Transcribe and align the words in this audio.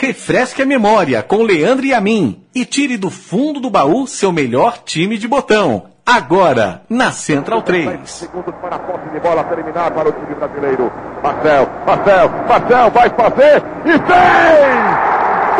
Refresque 0.00 0.62
a 0.62 0.64
memória 0.64 1.22
com 1.22 1.42
Leandro 1.42 1.84
e 1.84 1.92
a 1.92 2.00
mim 2.00 2.42
e 2.54 2.64
tire 2.64 2.96
do 2.96 3.10
fundo 3.10 3.60
do 3.60 3.68
baú 3.68 4.06
seu 4.06 4.32
melhor 4.32 4.78
time 4.78 5.18
de 5.18 5.28
botão. 5.28 5.90
Agora, 6.06 6.80
na 6.88 7.12
Central 7.12 7.60
3. 7.60 8.08
Segundos 8.08 8.54
para 8.62 8.76
a 8.76 8.78
posse 8.78 9.10
de 9.10 9.20
bola 9.20 9.44
terminar 9.44 9.90
para 9.90 10.08
o 10.08 10.12
time 10.12 10.34
brasileiro. 10.36 10.90
Marcel, 11.22 11.68
Marcel, 11.86 12.30
Marcel 12.48 12.90
vai 12.90 13.10
fazer 13.10 13.62
e 13.84 13.92
fez! 13.92 15.10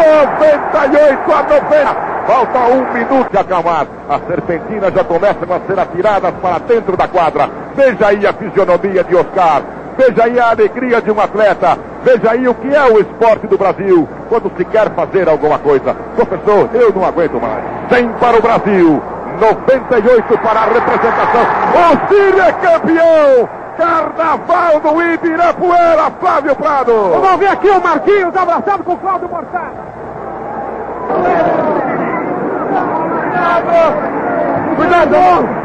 98 0.01 1.33
a 1.33 1.43
90. 1.43 2.11
Falta 2.27 2.59
um 2.61 2.93
minuto 2.95 3.31
de 3.31 3.37
acalmar. 3.37 3.87
As 4.09 4.27
serpentinas 4.27 4.95
já 4.95 5.05
começam 5.05 5.53
a 5.53 5.61
ser 5.67 5.79
atiradas 5.79 6.35
para 6.41 6.59
dentro 6.61 6.97
da 6.97 7.07
quadra. 7.07 7.51
Veja 7.77 8.07
aí 8.07 8.27
a 8.27 8.33
fisionomia 8.33 9.05
de 9.05 9.17
Oscar. 9.17 9.80
Veja 10.01 10.25
aí 10.25 10.41
a 10.41 10.49
alegria 10.49 11.03
de 11.03 11.11
um 11.11 11.21
atleta. 11.21 11.79
Veja 12.03 12.31
aí 12.31 12.49
o 12.49 12.55
que 12.55 12.75
é 12.75 12.83
o 12.85 12.99
esporte 13.01 13.47
do 13.47 13.59
Brasil 13.59 14.09
quando 14.31 14.51
se 14.57 14.65
quer 14.65 14.91
fazer 14.95 15.29
alguma 15.29 15.59
coisa. 15.59 15.95
Professor, 16.17 16.71
eu 16.73 16.91
não 16.91 17.05
aguento 17.05 17.39
mais. 17.39 17.63
100 17.91 18.09
para 18.15 18.39
o 18.39 18.41
Brasil. 18.41 19.03
98 19.39 20.39
para 20.39 20.61
a 20.61 20.65
representação. 20.65 21.43
O 21.75 22.09
Círio 22.09 22.41
é 22.41 22.53
campeão! 22.53 23.49
Carnaval 23.77 24.81
do 24.81 25.03
Ibirapuera, 25.03 26.11
Flávio 26.19 26.57
Prado! 26.57 26.93
Vamos 27.21 27.39
ver 27.39 27.49
aqui 27.49 27.69
o 27.69 27.83
Marquinhos 27.83 28.35
abraçado 28.35 28.83
com 28.85 28.95
o 28.95 28.99
Flávio 28.99 29.29
Mortari. 29.29 29.77
Cuidado! 33.31 33.97
Cuidado! 34.77 35.61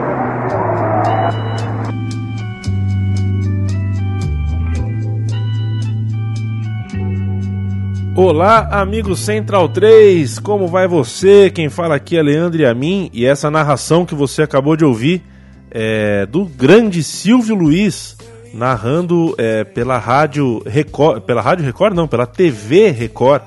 Olá, 8.17 8.69
amigo 8.71 9.13
Central 9.13 9.67
3, 9.67 10.39
como 10.39 10.69
vai 10.69 10.87
você? 10.87 11.49
Quem 11.49 11.67
fala 11.67 11.95
aqui 11.95 12.15
é 12.15 12.23
Leandro 12.23 12.62
e 12.62 12.65
a 12.65 12.73
mim, 12.73 13.09
e 13.12 13.26
essa 13.26 13.51
narração 13.51 14.05
que 14.05 14.15
você 14.15 14.41
acabou 14.41 14.77
de 14.77 14.85
ouvir 14.85 15.21
é 15.70 16.25
do 16.25 16.45
grande 16.45 17.03
Silvio 17.03 17.53
Luiz, 17.53 18.15
narrando 18.53 19.35
é, 19.37 19.65
pela 19.65 19.98
Rádio 19.98 20.63
Record, 20.65 21.23
pela 21.23 21.41
Rádio 21.41 21.65
Record 21.65 21.93
não, 21.93 22.07
pela 22.07 22.25
TV 22.25 22.90
Record, 22.90 23.41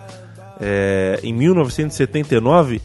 é, 0.60 1.18
em 1.22 1.32
1979, 1.32 2.82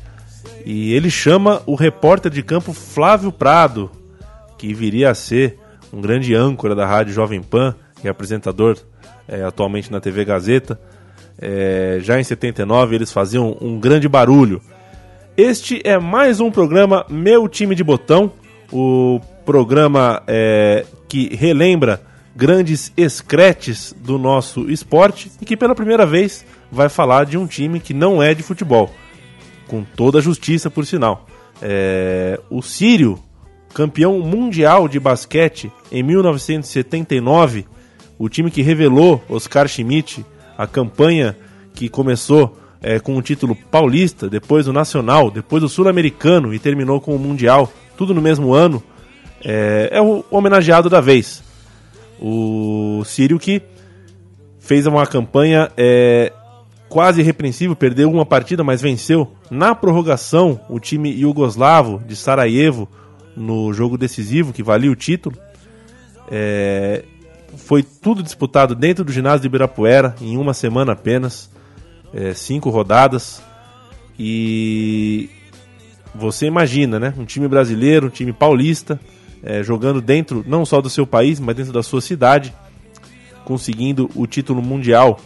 e 0.66 0.94
ele 0.94 1.10
chama 1.10 1.62
o 1.66 1.76
repórter 1.76 2.32
de 2.32 2.42
campo 2.42 2.72
Flávio 2.72 3.30
Prado, 3.30 3.92
que 4.58 4.74
viria 4.74 5.10
a 5.10 5.16
ser 5.16 5.60
um 5.92 6.00
grande 6.00 6.34
âncora 6.34 6.74
da 6.74 6.86
Rádio 6.86 7.14
Jovem 7.14 7.42
Pan 7.42 7.76
e 8.02 8.08
apresentador 8.08 8.78
é, 9.28 9.44
atualmente 9.44 9.92
na 9.92 10.00
TV 10.00 10.24
Gazeta. 10.24 10.80
É, 11.40 12.00
já 12.02 12.20
em 12.20 12.24
79 12.24 12.96
eles 12.96 13.12
faziam 13.12 13.58
um 13.60 13.80
grande 13.80 14.08
barulho. 14.08 14.62
Este 15.36 15.82
é 15.84 15.98
mais 15.98 16.40
um 16.40 16.52
programa 16.52 17.06
Meu 17.10 17.48
Time 17.48 17.74
de 17.76 17.84
Botão, 17.84 18.32
o 18.72 19.20
programa 19.46 20.22
é, 20.28 20.86
que 21.08 21.36
relembra 21.36 22.02
grandes 22.36 22.92
escretes 22.96 23.96
do 23.98 24.18
nosso 24.18 24.70
esporte 24.70 25.32
e 25.42 25.46
que 25.46 25.58
pela 25.58 25.76
primeira 25.76 26.06
vez 26.06 26.46
vai 26.72 26.90
falar 26.90 27.26
de 27.26 27.38
um 27.38 27.46
time 27.46 27.80
que 27.80 27.94
não 27.94 28.22
é 28.22 28.34
de 28.34 28.44
futebol, 28.44 28.92
com 29.68 29.84
toda 29.84 30.20
a 30.20 30.22
justiça 30.22 30.70
por 30.70 30.86
sinal. 30.86 31.28
É, 31.62 32.40
o 32.50 32.62
Sírio, 32.62 33.20
campeão 33.74 34.20
mundial 34.20 34.88
de 34.88 35.00
basquete 35.00 35.72
em 35.92 36.04
1979, 36.04 37.66
o 38.18 38.30
time 38.30 38.50
que 38.50 38.62
revelou 38.62 39.24
Oscar 39.30 39.68
Schmidt 39.68 40.26
a 40.58 40.68
campanha 40.68 41.36
que 41.74 41.90
começou 41.90 42.58
é, 42.82 43.00
com 43.00 43.16
o 43.16 43.22
título 43.22 43.56
paulista, 43.72 44.30
depois 44.30 44.68
o 44.68 44.74
nacional, 44.74 45.32
depois 45.32 45.64
o 45.64 45.70
sul-americano 45.70 46.54
e 46.54 46.60
terminou 46.60 47.00
com 47.00 47.16
o 47.16 47.20
mundial, 47.20 47.72
tudo 47.98 48.14
no 48.14 48.22
mesmo 48.22 48.54
ano, 48.54 48.84
é, 49.44 49.90
é 49.92 50.02
o 50.02 50.24
homenageado 50.30 50.90
da 50.90 51.00
vez. 51.00 51.42
O 52.20 53.04
Sírio 53.06 53.40
que 53.40 53.62
fez 54.60 54.86
uma 54.86 55.06
campanha 55.06 55.72
é, 55.76 56.32
quase 56.90 57.22
irrepreensível, 57.22 57.76
perdeu 57.76 58.12
uma 58.12 58.26
partida, 58.26 58.64
mas 58.64 58.82
venceu 58.82 59.32
na 59.50 59.74
prorrogação 59.74 60.60
o 60.70 60.80
time 60.80 61.10
iugoslavo 61.10 62.02
de 62.06 62.16
Sarajevo 62.16 62.88
no 63.36 63.74
jogo 63.74 63.98
decisivo 63.98 64.54
que 64.54 64.62
valia 64.62 64.92
o 64.92 64.96
título. 64.96 65.36
É, 66.30 67.04
foi 67.58 67.84
tudo 67.84 68.24
disputado 68.24 68.76
dentro 68.76 69.04
do 69.04 69.12
ginásio 69.12 69.42
de 69.42 69.48
Ibirapuera, 69.48 70.16
em 70.22 70.38
uma 70.38 70.54
semana 70.54 70.94
apenas, 70.94 71.50
é, 72.14 72.34
cinco 72.34 72.70
rodadas. 72.70 73.42
E 74.18 75.30
você 76.14 76.46
imagina, 76.46 77.00
né? 77.00 77.14
Um 77.18 77.26
time 77.26 77.48
brasileiro, 77.48 78.08
um 78.08 78.10
time 78.10 78.32
paulista, 78.32 79.00
é, 79.42 79.64
jogando 79.64 80.02
dentro 80.02 80.44
não 80.48 80.66
só 80.66 80.82
do 80.82 80.90
seu 80.90 81.06
país, 81.06 81.40
mas 81.40 81.56
dentro 81.56 81.74
da 81.74 81.84
sua 81.84 82.02
cidade, 82.02 82.54
conseguindo 83.46 84.10
o 84.16 84.26
título 84.26 84.62
mundial 84.62 85.20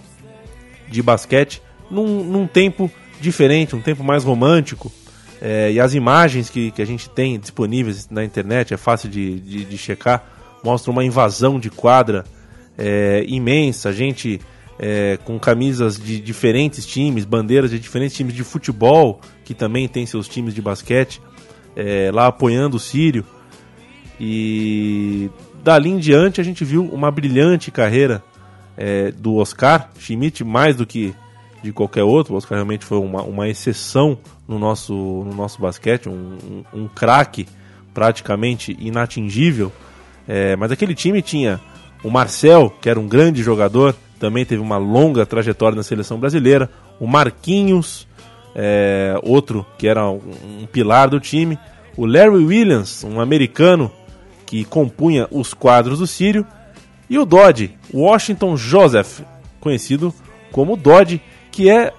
de 0.90 1.02
basquete 1.02 1.62
num, 1.92 2.24
num 2.24 2.48
tempo 2.48 2.90
diferente, 3.20 3.76
um 3.76 3.82
tempo 3.82 4.04
mais 4.04 4.24
romântico. 4.24 4.92
É, 5.40 5.72
e 5.72 5.80
as 5.80 5.94
imagens 5.94 6.50
que, 6.50 6.72
que 6.72 6.82
a 6.82 6.86
gente 6.86 7.10
tem 7.10 7.40
disponíveis 7.40 8.10
na 8.10 8.24
internet, 8.24 8.74
é 8.74 8.78
fácil 8.78 9.08
de, 9.08 9.40
de, 9.40 9.66
de 9.66 9.78
checar 9.78 10.37
mostra 10.68 10.92
uma 10.92 11.06
invasão 11.06 11.58
de 11.58 11.70
quadra 11.70 12.26
é, 12.78 13.24
imensa, 13.26 13.94
gente 13.94 14.42
é, 14.78 15.18
com 15.24 15.40
camisas 15.40 15.98
de 15.98 16.20
diferentes 16.20 16.86
times, 16.86 17.24
bandeiras 17.24 17.72
de 17.72 17.80
diferentes 17.80 18.18
times 18.18 18.34
de 18.34 18.44
futebol, 18.44 19.22
que 19.46 19.54
também 19.54 19.88
tem 19.88 20.06
seus 20.06 20.28
times 20.28 20.54
de 20.54 20.62
basquete, 20.62 21.22
é, 21.74 22.12
lá 22.14 22.28
apoiando 22.28 22.76
o 22.76 22.80
Sírio. 22.82 23.26
E 24.20 25.30
dali 25.64 25.90
em 25.90 26.00
diante 26.00 26.42
a 26.42 26.44
gente 26.44 26.66
viu 26.66 26.84
uma 26.84 27.10
brilhante 27.10 27.72
carreira 27.72 28.22
é, 28.76 29.12
do 29.12 29.36
Oscar 29.36 29.90
Schmidt, 29.98 30.44
mais 30.44 30.76
do 30.76 30.86
que 30.86 31.16
de 31.64 31.72
qualquer 31.72 32.04
outro. 32.04 32.34
O 32.34 32.38
Oscar 32.38 32.58
realmente 32.58 32.84
foi 32.84 32.98
uma, 32.98 33.24
uma 33.24 33.48
exceção 33.48 34.18
no 34.46 34.60
nosso, 34.60 34.94
no 34.94 35.34
nosso 35.34 35.62
basquete, 35.62 36.10
um, 36.10 36.38
um, 36.74 36.82
um 36.82 36.88
craque 36.90 37.48
praticamente 37.94 38.76
inatingível. 38.78 39.72
É, 40.28 40.56
mas 40.56 40.72
aquele 40.72 40.94
time 40.94 41.22
tinha 41.22 41.60
o 42.04 42.10
Marcel, 42.10 42.74
que 42.82 42.90
era 42.90 43.00
um 43.00 43.08
grande 43.08 43.42
jogador, 43.42 43.96
também 44.20 44.46
teve 44.46 44.62
uma 44.62 44.78
longa 44.78 45.26
trajetória 45.26 45.76
na 45.76 45.84
seleção 45.84 46.20
brasileira. 46.20 46.70
O 47.00 47.08
Marquinhos, 47.08 48.08
é, 48.56 49.16
outro 49.24 49.66
que 49.78 49.88
era 49.88 50.10
um, 50.10 50.22
um, 50.62 50.66
pilar 50.66 51.10
do 51.10 51.20
time. 51.20 51.58
O 51.96 52.06
Larry 52.06 52.44
Williams, 52.44 53.04
um 53.04 53.20
americano 53.20 53.92
que 54.46 54.64
compunha 54.64 55.28
os 55.32 55.54
quadros 55.54 56.00
do 56.00 56.08
Sírio. 56.08 56.46
E 57.10 57.18
o 57.18 57.26
Dodge, 57.26 57.76
Washington 57.94 58.58
Joseph, 58.58 59.22
conhecido 59.60 60.14
como 60.52 60.76
Dodge, 60.76 61.22
que 61.52 61.70
é 61.70 61.94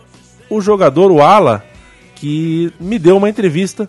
o 0.51 0.61
jogador, 0.61 1.11
o 1.11 1.23
ala, 1.23 1.65
que 2.15 2.73
me 2.81 2.99
deu 2.99 3.17
uma 3.17 3.29
entrevista 3.29 3.89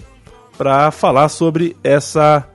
para 0.57 0.91
falar 0.91 1.29
sobre 1.29 1.75
essa 1.83 2.48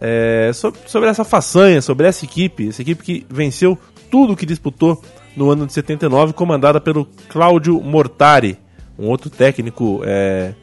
é, 0.00 0.50
sobre, 0.54 0.80
sobre 0.86 1.08
essa 1.08 1.24
façanha, 1.24 1.82
sobre 1.82 2.06
essa 2.06 2.24
equipe, 2.24 2.68
essa 2.68 2.82
equipe 2.82 3.02
que 3.02 3.26
venceu 3.28 3.78
tudo 4.10 4.36
que 4.36 4.46
disputou 4.46 5.02
no 5.36 5.50
ano 5.50 5.66
de 5.66 5.72
79, 5.72 6.32
comandada 6.32 6.80
pelo 6.80 7.06
Cláudio 7.28 7.80
Mortari, 7.80 8.58
um 8.98 9.06
outro 9.06 9.30
técnico 9.30 10.00
é, 10.04 10.54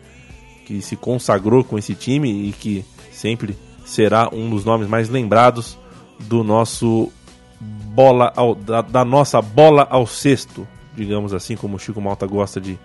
que 0.65 0.81
se 0.81 0.95
consagrou 0.95 1.63
com 1.63 1.77
esse 1.77 1.95
time 1.95 2.49
e 2.49 2.51
que 2.51 2.83
sempre 3.11 3.57
será 3.85 4.29
um 4.33 4.49
dos 4.49 4.65
nomes 4.65 4.87
mais 4.87 5.09
lembrados 5.09 5.77
do 6.19 6.43
nosso 6.43 7.11
bola 7.59 8.33
ao, 8.35 8.55
da, 8.55 8.81
da, 8.81 9.05
nossa 9.05 9.41
bola 9.41 9.87
ao 9.89 10.05
cesto, 10.05 10.67
digamos 10.93 11.33
assim, 11.33 11.55
como 11.55 11.77
o 11.77 11.79
Chico 11.79 12.01
Malta 12.01 12.27
gosta 12.27 12.59
de, 12.59 12.77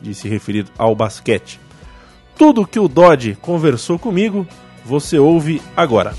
de 0.00 0.14
se 0.14 0.28
referir 0.28 0.66
ao 0.78 0.94
basquete. 0.94 1.58
Tudo 2.38 2.66
que 2.66 2.78
o 2.78 2.86
Dodge 2.86 3.34
conversou 3.40 3.98
comigo 3.98 4.46
você 4.86 5.18
ouve 5.18 5.60
agora. 5.76 6.14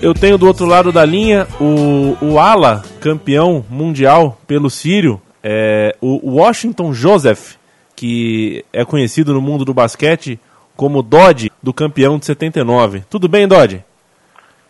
Eu 0.00 0.14
tenho 0.14 0.36
do 0.36 0.48
outro 0.48 0.66
lado 0.66 0.90
da 0.90 1.04
linha 1.04 1.46
o, 1.60 2.16
o 2.20 2.38
Ala, 2.38 2.82
campeão 3.00 3.64
mundial 3.70 4.36
pelo 4.48 4.68
Sírio, 4.68 5.22
é, 5.44 5.94
o 6.00 6.38
Washington 6.38 6.92
Joseph, 6.92 7.54
que 7.94 8.64
é 8.72 8.84
conhecido 8.84 9.32
no 9.32 9.40
mundo 9.40 9.64
do 9.64 9.72
basquete 9.72 10.40
como 10.76 11.02
Dodge, 11.02 11.52
do 11.62 11.72
campeão 11.72 12.18
de 12.18 12.26
79. 12.26 13.04
Tudo 13.08 13.28
bem, 13.28 13.46
Dodge? 13.46 13.84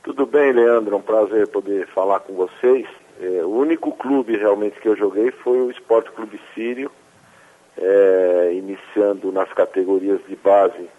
Tudo 0.03 0.26
bem, 0.26 0.53
Leandro. 0.53 0.97
É 0.97 0.99
um 0.99 1.03
prazer 1.03 1.49
poder 1.49 1.87
falar 1.94 2.20
com 2.20 2.35
vocês. 2.35 2.87
É, 3.23 3.45
o 3.45 3.51
único 3.51 3.93
clube 3.93 4.37
realmente 4.37 4.81
que 4.81 4.89
eu 4.89 4.97
joguei 4.97 5.31
foi 5.31 5.61
o 5.61 5.71
Esporte 5.71 6.11
Clube 6.11 6.41
Sírio, 6.53 6.91
é, 7.79 8.53
iniciando 8.53 9.31
nas 9.31 9.53
categorias 9.53 10.21
de 10.27 10.35
base 10.35 10.91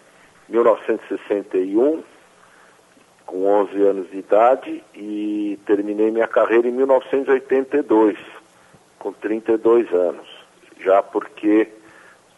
1961, 0.48 2.02
com 3.26 3.44
11 3.44 3.82
anos 3.82 4.10
de 4.10 4.16
idade 4.16 4.82
e 4.94 5.58
terminei 5.66 6.10
minha 6.10 6.26
carreira 6.26 6.66
em 6.66 6.72
1982, 6.72 8.16
com 8.98 9.12
32 9.12 9.92
anos, 9.92 10.26
já 10.80 11.02
porque 11.02 11.68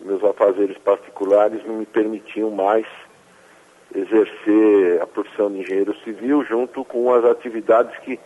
meus 0.01 0.23
afazeres 0.25 0.77
particulares 0.79 1.65
não 1.65 1.77
me 1.77 1.87
permitiam 1.87 2.51
mais 2.51 2.87
exercer 3.95 5.01
a 5.01 5.07
profissão 5.07 5.49
de 5.49 5.61
engenheiro 5.61 5.95
civil 6.03 6.45
junto 6.45 6.85
com 6.85 7.15
as 7.15 7.25
atividades 7.25 7.97
que 8.01 8.19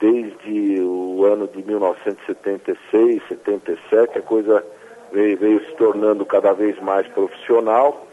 desde 0.00 0.80
o 0.80 1.24
ano 1.24 1.48
de 1.48 1.62
1976, 1.62 3.22
77, 3.28 4.18
a 4.18 4.22
coisa 4.22 4.64
veio, 5.12 5.38
veio 5.38 5.64
se 5.64 5.72
tornando 5.76 6.24
cada 6.24 6.52
vez 6.52 6.78
mais 6.80 7.06
profissional, 7.08 8.06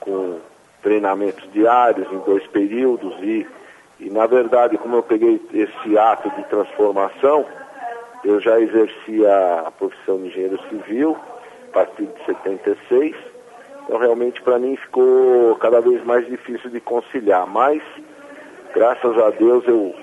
com 0.00 0.38
treinamentos 0.82 1.50
diários 1.52 2.10
em 2.12 2.18
dois 2.18 2.46
períodos 2.46 3.12
e, 3.20 3.46
e 3.98 4.10
na 4.10 4.26
verdade, 4.26 4.78
como 4.78 4.96
eu 4.96 5.02
peguei 5.02 5.40
esse 5.52 5.98
ato 5.98 6.30
de 6.30 6.44
transformação, 6.44 7.44
eu 8.24 8.40
já 8.40 8.60
exercia 8.60 9.64
a 9.66 9.70
profissão 9.70 10.18
de 10.18 10.28
engenheiro 10.28 10.60
civil 10.68 11.16
a 11.70 11.72
partir 11.72 12.06
de 12.06 12.24
76, 12.24 13.16
então 13.84 13.98
realmente 13.98 14.40
para 14.42 14.58
mim 14.58 14.76
ficou 14.76 15.56
cada 15.56 15.80
vez 15.80 16.04
mais 16.04 16.26
difícil 16.26 16.70
de 16.70 16.80
conciliar, 16.80 17.46
mas 17.46 17.82
graças 18.72 19.18
a 19.18 19.30
Deus 19.30 19.66
eu 19.66 19.94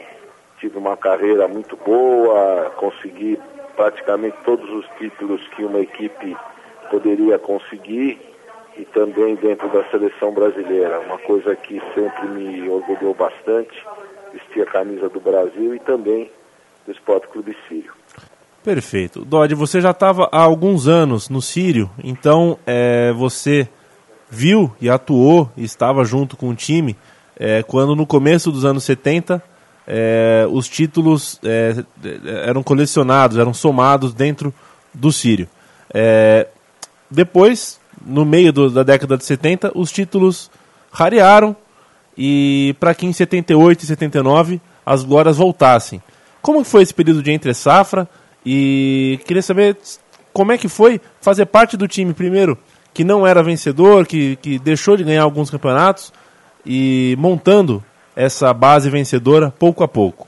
tive 0.64 0.78
uma 0.78 0.96
carreira 0.96 1.46
muito 1.46 1.76
boa, 1.76 2.72
consegui 2.78 3.38
praticamente 3.76 4.38
todos 4.46 4.70
os 4.70 4.86
títulos 4.98 5.46
que 5.50 5.66
uma 5.66 5.80
equipe 5.80 6.38
poderia 6.90 7.38
conseguir 7.38 8.18
e 8.78 8.86
também 8.86 9.36
dentro 9.36 9.68
da 9.68 9.84
seleção 9.90 10.34
brasileira, 10.34 11.02
uma 11.02 11.18
coisa 11.18 11.54
que 11.54 11.82
sempre 11.94 12.28
me 12.30 12.70
orgulhou 12.70 13.14
bastante, 13.14 13.86
vestir 14.32 14.64
a 14.64 14.66
camisa 14.66 15.10
do 15.10 15.20
Brasil 15.20 15.76
e 15.76 15.80
também 15.82 16.32
do 16.86 16.94
Esporte 16.94 17.28
Clube 17.28 17.58
Sírio. 17.68 17.92
Perfeito. 18.64 19.26
Dodge, 19.26 19.56
você 19.56 19.82
já 19.82 19.92
estava 19.92 20.30
há 20.32 20.42
alguns 20.42 20.88
anos 20.88 21.28
no 21.28 21.42
Sírio, 21.42 21.92
então 22.02 22.58
é, 22.66 23.12
você 23.12 23.68
viu 24.30 24.74
e 24.80 24.90
atuou 24.90 25.52
e 25.58 25.66
estava 25.66 26.06
junto 26.06 26.38
com 26.38 26.48
o 26.48 26.56
time 26.56 26.96
é, 27.36 27.62
quando 27.64 27.98
no 27.98 28.08
começo 28.08 28.50
dos 28.50 28.64
anos 28.64 28.86
70 28.86 29.44
é, 29.88 30.48
os 30.50 30.68
títulos 30.68 31.40
é, 31.44 31.84
eram 32.46 32.64
colecionados, 32.64 33.38
eram 33.38 33.54
somados 33.54 34.14
dentro 34.14 34.54
do 34.94 35.12
Sírio. 35.12 35.48
É, 35.94 36.48
depois, 37.10 37.80
no 38.06 38.26
meio 38.26 38.52
do, 38.52 38.70
da 38.70 38.84
década 38.84 39.18
de 39.18 39.26
70, 39.26 39.72
os 39.76 39.92
títulos 39.92 40.50
rarearam 40.92 41.56
e 42.18 42.76
para 42.80 42.94
que 42.94 43.06
em 43.06 43.14
78 43.14 43.84
e 43.84 43.86
79 43.86 44.62
as 44.86 45.04
glórias 45.04 45.38
voltassem. 45.38 46.02
Como 46.42 46.64
foi 46.64 46.84
esse 46.84 46.94
período 46.94 47.24
de 47.24 47.32
entre 47.32 47.54
safra? 47.54 48.08
E 48.46 49.20
queria 49.26 49.42
saber 49.42 49.78
como 50.34 50.52
é 50.52 50.58
que 50.58 50.68
foi 50.68 51.00
fazer 51.22 51.46
parte 51.46 51.78
do 51.78 51.88
time 51.88 52.14
primeiro 52.14 52.58
que 52.94 53.04
não 53.04 53.26
era 53.26 53.42
vencedor, 53.42 54.06
que, 54.06 54.36
que 54.36 54.60
deixou 54.60 54.96
de 54.96 55.04
ganhar 55.04 55.24
alguns 55.24 55.50
campeonatos 55.50 56.14
e 56.66 57.16
montando 57.18 57.84
essa 58.16 58.54
base 58.54 58.90
vencedora 58.90 59.52
pouco 59.52 59.84
a 59.84 59.88
pouco. 59.88 60.28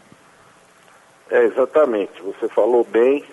É, 1.30 1.44
exatamente. 1.44 2.22
Você 2.22 2.48
falou 2.50 2.84
bem. 2.84 3.24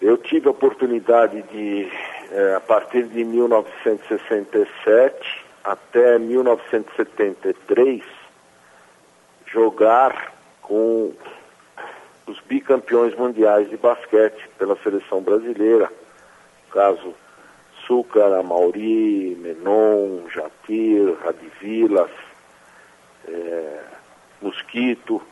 Eu 0.00 0.16
tive 0.18 0.48
a 0.48 0.50
oportunidade 0.50 1.40
de, 1.42 1.88
é, 2.30 2.54
a 2.56 2.60
partir 2.60 3.04
de 3.04 3.22
1967 3.24 5.44
até 5.62 6.18
1973, 6.18 8.02
jugar 9.46 10.32
com 10.60 11.12
os 12.26 12.40
bicampeões 12.40 13.14
mundiais 13.16 13.70
de 13.70 13.76
basquete 13.76 14.50
pela 14.58 14.76
seleção 14.82 15.22
brasileira. 15.22 15.88
Caso 16.70 17.14
Súcar, 17.86 18.42
Mauri, 18.42 19.38
Menon, 19.40 20.28
Jatir, 20.28 21.14
Radivilas, 21.22 22.10
é, 23.28 23.80
mosquito. 24.40 25.22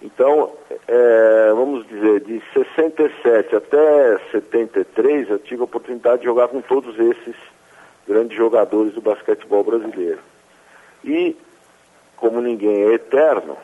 Então, 0.00 0.52
é, 0.88 1.52
vamos 1.54 1.86
dizer, 1.86 2.20
de 2.20 2.42
67 2.52 3.54
até 3.54 4.18
73, 4.32 5.30
eu 5.30 5.38
tive 5.38 5.60
a 5.60 5.64
oportunidade 5.64 6.18
de 6.18 6.24
jogar 6.24 6.48
com 6.48 6.60
todos 6.60 6.98
esses 6.98 7.36
grandes 8.06 8.36
jogadores 8.36 8.92
do 8.94 9.00
basquetebol 9.00 9.62
brasileiro. 9.62 10.18
E, 11.04 11.36
como 12.16 12.40
ninguém 12.40 12.82
é 12.82 12.94
eterno, 12.94 13.56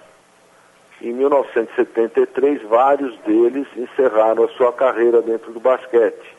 em 1.01 1.13
1973, 1.13 2.63
vários 2.63 3.17
deles 3.21 3.67
encerraram 3.77 4.45
a 4.45 4.49
sua 4.49 4.73
carreira 4.73 5.23
dentro 5.23 5.53
do 5.53 5.61
basquete. 5.61 6.37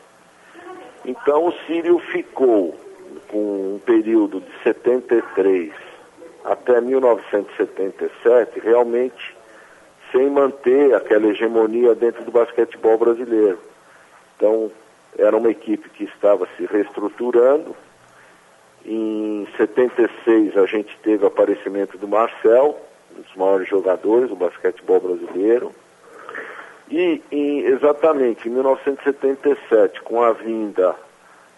Então, 1.04 1.46
o 1.46 1.52
Sírio 1.66 1.98
ficou 1.98 2.74
com 3.28 3.74
um 3.74 3.80
período 3.84 4.40
de 4.40 4.62
73 4.62 5.72
até 6.44 6.80
1977 6.80 8.60
realmente 8.60 9.36
sem 10.12 10.28
manter 10.28 10.94
aquela 10.94 11.26
hegemonia 11.26 11.94
dentro 11.94 12.24
do 12.24 12.30
basquetebol 12.30 12.98
brasileiro. 12.98 13.58
Então, 14.36 14.70
era 15.18 15.36
uma 15.36 15.50
equipe 15.50 15.88
que 15.90 16.04
estava 16.04 16.48
se 16.56 16.66
reestruturando. 16.66 17.76
Em 18.84 19.46
76 19.56 20.56
a 20.56 20.66
gente 20.66 20.96
teve 21.02 21.24
o 21.24 21.28
aparecimento 21.28 21.98
do 21.98 22.08
Marcel, 22.08 22.80
um 23.16 23.22
dos 23.22 23.36
maiores 23.36 23.68
jogadores 23.68 24.30
do 24.30 24.36
basquetebol 24.36 25.00
brasileiro. 25.00 25.72
E 26.90 27.22
em, 27.30 27.60
exatamente 27.66 28.48
em 28.48 28.52
1977, 28.52 30.00
com 30.02 30.22
a 30.22 30.32
vinda 30.32 30.96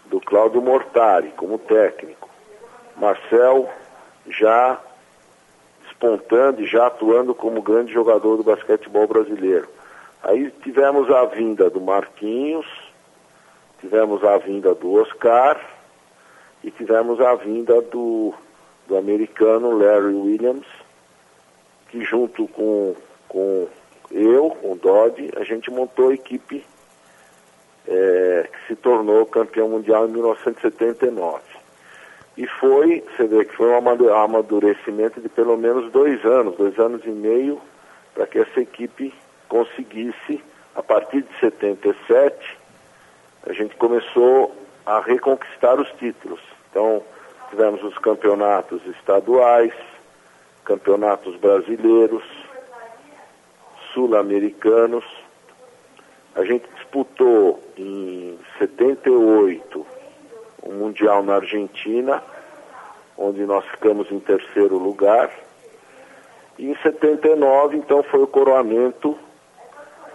do 0.06 0.20
Cláudio 0.20 0.60
Mortari 0.60 1.32
como 1.36 1.58
técnico, 1.58 2.28
Marcel 2.96 3.70
já 4.28 4.78
despontando 5.82 6.62
e 6.62 6.66
já 6.66 6.86
atuando 6.86 7.34
como 7.34 7.62
grande 7.62 7.92
jogador 7.92 8.36
do 8.36 8.42
basquetebol 8.42 9.06
brasileiro. 9.06 9.68
Aí 10.22 10.50
tivemos 10.62 11.10
a 11.10 11.24
vinda 11.24 11.68
do 11.68 11.80
Marquinhos, 11.80 12.66
tivemos 13.80 14.22
a 14.24 14.38
vinda 14.38 14.74
do 14.74 14.94
Oscar 14.94 15.60
e 16.62 16.70
tivemos 16.70 17.20
a 17.20 17.34
vinda 17.34 17.80
do, 17.82 18.32
do 18.86 18.96
americano 18.96 19.76
Larry 19.76 20.14
Williams, 20.14 20.66
que 21.88 22.04
junto 22.04 22.46
com, 22.48 22.94
com 23.28 23.68
eu, 24.10 24.50
com 24.50 24.72
o 24.72 24.76
Dodge, 24.76 25.30
a 25.36 25.44
gente 25.44 25.70
montou 25.70 26.10
a 26.10 26.14
equipe 26.14 26.64
é, 27.88 28.48
que 28.52 28.66
se 28.68 28.76
tornou 28.76 29.26
campeão 29.26 29.68
mundial 29.68 30.06
em 30.06 30.12
1979. 30.12 31.42
E 32.36 32.46
foi, 32.46 33.04
você 33.16 33.26
vê 33.26 33.44
que 33.44 33.54
foi 33.54 33.68
um 33.68 33.76
amadurecimento 33.76 35.20
de 35.20 35.28
pelo 35.28 35.56
menos 35.56 35.92
dois 35.92 36.24
anos, 36.24 36.56
dois 36.56 36.78
anos 36.78 37.04
e 37.04 37.10
meio, 37.10 37.60
para 38.14 38.26
que 38.26 38.38
essa 38.38 38.60
equipe 38.60 39.12
conseguisse, 39.48 40.42
a 40.74 40.82
partir 40.82 41.22
de 41.22 41.40
77, 41.40 42.58
a 43.46 43.52
gente 43.52 43.76
começou 43.76 44.54
a 44.86 45.00
reconquistar 45.00 45.78
os 45.78 45.90
títulos. 45.92 46.40
Então, 46.70 47.02
tivemos 47.50 47.82
os 47.82 47.98
campeonatos 47.98 48.80
estaduais, 48.86 49.74
campeonatos 50.64 51.36
brasileiros, 51.36 52.24
sul-americanos. 53.92 55.04
A 56.34 56.44
gente 56.44 56.66
disputou 56.76 57.62
em 57.76 58.38
78 58.58 59.86
um 60.62 60.74
Mundial 60.74 61.22
na 61.22 61.36
Argentina, 61.36 62.22
onde 63.16 63.44
nós 63.44 63.64
ficamos 63.66 64.10
em 64.10 64.20
terceiro 64.20 64.78
lugar. 64.78 65.30
E 66.58 66.70
em 66.70 66.76
79, 66.76 67.76
então, 67.76 68.02
foi 68.04 68.22
o 68.22 68.26
coroamento. 68.26 69.18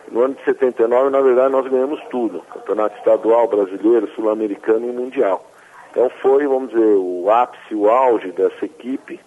No 0.10 0.22
ano 0.22 0.36
de 0.36 0.44
79, 0.46 1.10
na 1.10 1.20
verdade, 1.20 1.52
nós 1.52 1.68
ganhamos 1.68 2.02
tudo: 2.10 2.42
campeonato 2.54 2.98
estadual, 2.98 3.48
brasileiro, 3.48 4.08
sul-americano 4.16 4.88
e 4.88 4.92
mundial. 4.92 5.46
Então, 5.92 6.10
foi, 6.22 6.48
vamos 6.48 6.70
dizer, 6.70 6.96
o 6.96 7.30
ápice, 7.30 7.76
o 7.76 7.90
auge 7.90 8.32
dessa 8.32 8.66
equipe, 8.66 9.20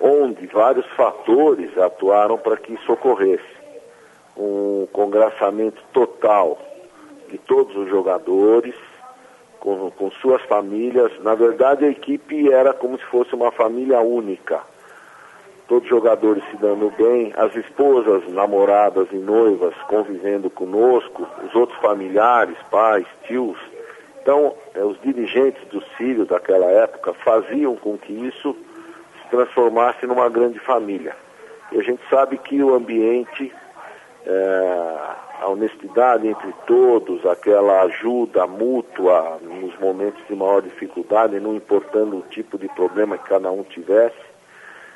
onde 0.00 0.46
vários 0.46 0.86
fatores 0.92 1.76
atuaram 1.78 2.38
para 2.38 2.56
que 2.56 2.74
isso 2.74 2.92
ocorresse. 2.92 3.56
Um 4.36 4.86
congraçamento 4.92 5.82
total 5.92 6.58
de 7.28 7.38
todos 7.38 7.74
os 7.76 7.88
jogadores, 7.88 8.74
com, 9.60 9.90
com 9.90 10.10
suas 10.10 10.42
famílias. 10.42 11.12
Na 11.22 11.34
verdade, 11.34 11.84
a 11.84 11.88
equipe 11.88 12.52
era 12.52 12.72
como 12.72 12.98
se 12.98 13.04
fosse 13.06 13.34
uma 13.34 13.50
família 13.50 14.00
única. 14.00 14.60
Todos 15.68 15.84
os 15.84 15.90
jogadores 15.90 16.44
se 16.50 16.56
dando 16.58 16.92
bem, 16.96 17.32
as 17.36 17.54
esposas, 17.56 18.28
namoradas 18.28 19.08
e 19.10 19.16
noivas 19.16 19.74
convivendo 19.88 20.48
conosco, 20.48 21.26
os 21.44 21.54
outros 21.54 21.78
familiares, 21.80 22.56
pais, 22.70 23.06
tios. 23.26 23.58
Então, 24.22 24.54
é, 24.74 24.84
os 24.84 25.00
dirigentes 25.00 25.64
do 25.68 25.82
Sírio 25.96 26.24
daquela 26.24 26.66
época 26.66 27.14
faziam 27.14 27.74
com 27.76 27.98
que 27.98 28.12
isso 28.12 28.56
se 29.22 29.28
transformasse 29.30 30.06
numa 30.06 30.28
grande 30.28 30.58
família. 30.60 31.16
E 31.72 31.78
a 31.78 31.82
gente 31.82 32.02
sabe 32.08 32.38
que 32.38 32.62
o 32.62 32.74
ambiente, 32.74 33.52
é, 34.24 34.98
a 35.40 35.48
honestidade 35.48 36.26
entre 36.26 36.52
todos, 36.66 37.24
aquela 37.26 37.82
ajuda 37.82 38.46
mútua 38.46 39.38
nos 39.42 39.78
momentos 39.78 40.22
de 40.26 40.34
maior 40.34 40.62
dificuldade, 40.62 41.38
não 41.40 41.54
importando 41.54 42.18
o 42.18 42.22
tipo 42.22 42.58
de 42.58 42.68
problema 42.68 43.18
que 43.18 43.28
cada 43.28 43.50
um 43.50 43.62
tivesse. 43.62 44.16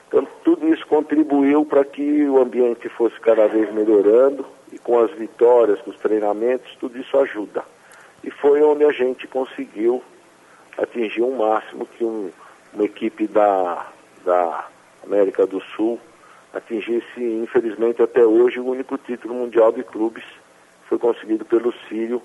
Então, 0.08 0.26
tudo 0.42 0.66
isso 0.68 0.86
contribuiu 0.86 1.64
para 1.64 1.84
que 1.84 2.24
o 2.28 2.40
ambiente 2.40 2.88
fosse 2.88 3.18
cada 3.20 3.46
vez 3.46 3.72
melhorando 3.72 4.44
e 4.72 4.78
com 4.78 4.98
as 4.98 5.10
vitórias, 5.12 5.80
com 5.82 5.90
os 5.90 5.98
treinamentos, 5.98 6.74
tudo 6.80 6.98
isso 6.98 7.16
ajuda. 7.18 7.62
E 8.24 8.30
foi 8.30 8.62
onde 8.62 8.84
a 8.84 8.92
gente 8.92 9.28
conseguiu 9.28 10.02
atingir 10.76 11.22
um 11.22 11.36
máximo 11.36 11.86
que 11.86 12.04
um, 12.04 12.30
uma 12.72 12.84
equipe 12.84 13.26
da, 13.26 13.86
da 14.24 14.66
América 15.04 15.46
do 15.46 15.60
Sul 15.60 16.00
atingisse, 16.52 17.20
infelizmente, 17.20 18.02
até 18.02 18.24
hoje, 18.24 18.60
o 18.60 18.66
único 18.66 18.98
título 18.98 19.34
mundial 19.34 19.72
de 19.72 19.82
clubes 19.82 20.24
foi 20.88 20.98
conseguido 20.98 21.44
pelo 21.44 21.72
Sírio 21.88 22.20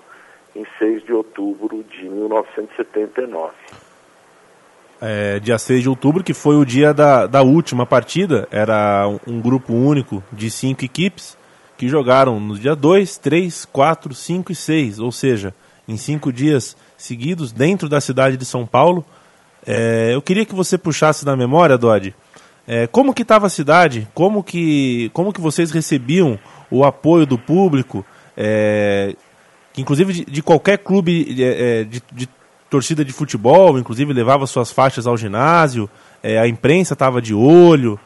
em 0.54 0.66
6 0.78 1.04
de 1.04 1.12
outubro 1.12 1.84
de 1.84 2.08
1979. 2.08 3.52
É, 5.00 5.38
dia 5.38 5.58
6 5.58 5.82
de 5.82 5.88
outubro, 5.88 6.24
que 6.24 6.32
foi 6.32 6.56
o 6.56 6.64
dia 6.64 6.94
da, 6.94 7.26
da 7.26 7.42
última 7.42 7.84
partida, 7.84 8.48
era 8.50 9.06
um, 9.26 9.40
grupo 9.40 9.74
único 9.74 10.24
de 10.32 10.50
cinco 10.50 10.84
equipes 10.84 11.36
que 11.76 11.88
jogaram 11.88 12.40
no 12.40 12.58
dia 12.58 12.74
2, 12.74 13.18
3, 13.18 13.66
4, 13.66 14.14
5 14.14 14.52
e 14.52 14.54
6, 14.54 14.98
ou 14.98 15.12
seja, 15.12 15.54
em 15.86 15.98
cinco 15.98 16.32
dias 16.32 16.74
seguidos 16.96 17.52
dentro 17.52 17.88
da 17.88 18.00
cidade 18.00 18.38
de 18.38 18.46
São 18.46 18.66
Paulo. 18.66 19.04
É, 19.66 20.14
eu 20.14 20.22
queria 20.22 20.46
que 20.46 20.54
você 20.54 20.78
puxasse 20.78 21.26
na 21.26 21.36
memória, 21.36 21.76
Dodi, 21.76 22.14
é, 22.66 22.86
como 22.86 23.14
que 23.14 23.22
estava 23.22 23.46
a 23.46 23.50
cidade, 23.50 24.08
como 24.12 24.42
que, 24.42 25.10
como 25.12 25.32
que 25.32 25.40
vocês 25.40 25.70
recebiam 25.70 26.38
o 26.70 26.84
apoio 26.84 27.24
do 27.24 27.38
público, 27.38 28.04
é, 28.36 29.14
inclusive 29.76 30.12
de, 30.12 30.24
de, 30.24 30.42
qualquer 30.42 30.78
clube 30.78 31.36
é, 31.40 31.80
é, 31.80 31.84
de, 31.84 32.02
de, 32.12 32.28
torcida 32.68 33.04
de 33.04 33.12
futebol, 33.12 33.78
inclusive 33.78 34.12
levava 34.12 34.46
suas 34.46 34.72
faixas 34.72 35.06
ao 35.06 35.16
ginásio, 35.16 35.88
é, 36.22 36.38
a 36.38 36.48
imprensa 36.48 36.94
estava 36.94 37.22
de 37.22 37.32
olho, 37.32 37.98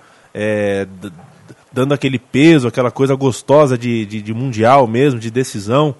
dando 1.72 1.94
aquele 1.94 2.18
peso, 2.18 2.68
aquela 2.68 2.90
coisa 2.90 3.14
gostosa 3.14 3.78
de, 3.78 4.04
de, 4.04 4.20
de 4.20 4.34
mundial 4.34 4.86
mesmo, 4.86 5.18
de 5.18 5.30
decisão. 5.30 5.94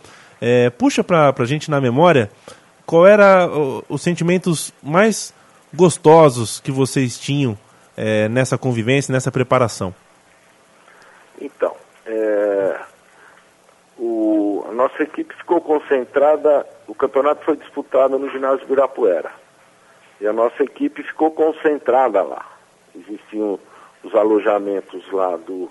puxa 0.78 1.02
para 1.02 1.34
a 1.36 1.44
gente 1.44 1.70
na 1.70 1.80
memória 1.80 2.30
qual 2.84 3.06
era 3.06 3.48
os 3.88 4.02
sentimentos 4.02 4.72
mais 4.82 5.32
gostosos 5.74 6.60
que 6.60 6.70
vocês 6.70 7.18
tinham 7.18 7.56
é, 8.00 8.30
nessa 8.30 8.56
convivência, 8.56 9.12
nessa 9.12 9.30
preparação? 9.30 9.94
Então, 11.38 11.76
é, 12.06 12.80
o, 13.98 14.64
a 14.70 14.72
nossa 14.72 15.02
equipe 15.02 15.34
ficou 15.34 15.60
concentrada, 15.60 16.66
o 16.88 16.94
campeonato 16.94 17.44
foi 17.44 17.58
disputado 17.58 18.18
no 18.18 18.30
ginásio 18.30 18.64
Ibirapuera. 18.64 19.30
E 20.18 20.26
a 20.26 20.32
nossa 20.32 20.62
equipe 20.62 21.02
ficou 21.02 21.30
concentrada 21.30 22.22
lá. 22.22 22.46
Existiam 22.94 23.58
os 24.02 24.14
alojamentos 24.14 25.04
lá 25.12 25.36
do, 25.36 25.70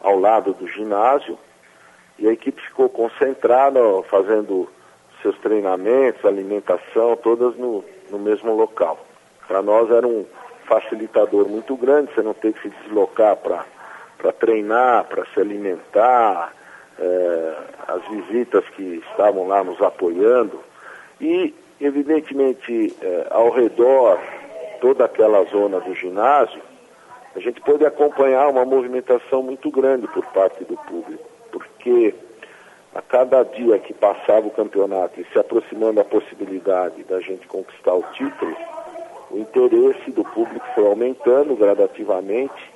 ao 0.00 0.18
lado 0.18 0.54
do 0.54 0.66
ginásio, 0.66 1.38
e 2.18 2.26
a 2.26 2.32
equipe 2.32 2.62
ficou 2.62 2.88
concentrada, 2.88 3.78
fazendo 4.08 4.70
seus 5.20 5.36
treinamentos, 5.38 6.24
alimentação, 6.24 7.14
todas 7.16 7.54
no, 7.56 7.84
no 8.10 8.18
mesmo 8.18 8.54
local. 8.54 8.98
Para 9.46 9.60
nós 9.60 9.90
era 9.90 10.06
um 10.06 10.24
facilitador 10.72 11.46
muito 11.48 11.76
grande, 11.76 12.14
você 12.14 12.22
não 12.22 12.32
ter 12.32 12.54
que 12.54 12.62
se 12.62 12.70
deslocar 12.82 13.36
para 13.36 14.32
treinar, 14.32 15.04
para 15.04 15.26
se 15.26 15.40
alimentar, 15.40 16.54
é, 16.98 17.54
as 17.88 18.08
visitas 18.08 18.64
que 18.70 19.02
estavam 19.10 19.46
lá 19.46 19.62
nos 19.62 19.80
apoiando. 19.82 20.60
E, 21.20 21.54
evidentemente, 21.78 22.96
é, 23.02 23.26
ao 23.30 23.50
redor, 23.50 24.18
toda 24.80 25.04
aquela 25.04 25.44
zona 25.44 25.78
do 25.80 25.94
ginásio, 25.94 26.62
a 27.36 27.40
gente 27.40 27.60
pôde 27.60 27.84
acompanhar 27.84 28.48
uma 28.48 28.64
movimentação 28.64 29.42
muito 29.42 29.70
grande 29.70 30.06
por 30.08 30.24
parte 30.26 30.64
do 30.64 30.76
público, 30.76 31.28
porque 31.50 32.14
a 32.94 33.02
cada 33.02 33.42
dia 33.42 33.78
que 33.78 33.92
passava 33.92 34.46
o 34.46 34.50
campeonato 34.50 35.20
e 35.20 35.24
se 35.32 35.38
aproximando 35.38 36.00
a 36.00 36.04
possibilidade 36.04 37.02
da 37.04 37.20
gente 37.20 37.46
conquistar 37.46 37.94
o 37.94 38.02
título, 38.12 38.54
o 39.32 39.38
interesse 39.38 40.10
do 40.10 40.24
público 40.24 40.64
foi 40.74 40.86
aumentando 40.86 41.56
gradativamente. 41.56 42.72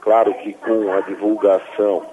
Claro 0.00 0.34
que 0.34 0.54
com 0.54 0.92
a 0.92 1.00
divulgação 1.02 2.04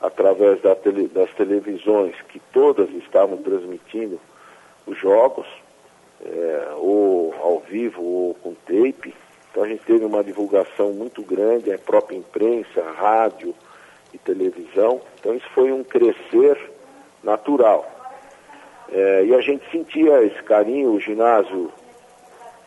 através 0.00 0.60
da 0.62 0.74
tele, 0.74 1.08
das 1.08 1.30
televisões, 1.34 2.14
que 2.28 2.40
todas 2.52 2.88
estavam 2.90 3.36
transmitindo 3.38 4.18
os 4.86 4.96
jogos, 4.96 5.46
é, 6.24 6.72
ou 6.76 7.34
ao 7.40 7.60
vivo 7.60 8.02
ou 8.02 8.34
com 8.34 8.54
tape. 8.54 9.14
Então 9.50 9.64
a 9.64 9.68
gente 9.68 9.84
teve 9.84 10.04
uma 10.04 10.24
divulgação 10.24 10.92
muito 10.92 11.22
grande, 11.22 11.72
a 11.72 11.78
própria 11.78 12.16
imprensa, 12.16 12.82
rádio, 12.96 13.54
e 14.12 14.18
televisão. 14.18 15.00
Então 15.18 15.34
isso 15.34 15.48
foi 15.54 15.72
um 15.72 15.84
crescer 15.84 16.58
natural. 17.22 17.86
É, 18.90 19.24
e 19.26 19.34
a 19.34 19.40
gente 19.40 19.70
sentia 19.70 20.22
esse 20.24 20.42
carinho, 20.42 20.92
o 20.92 21.00
ginásio 21.00 21.70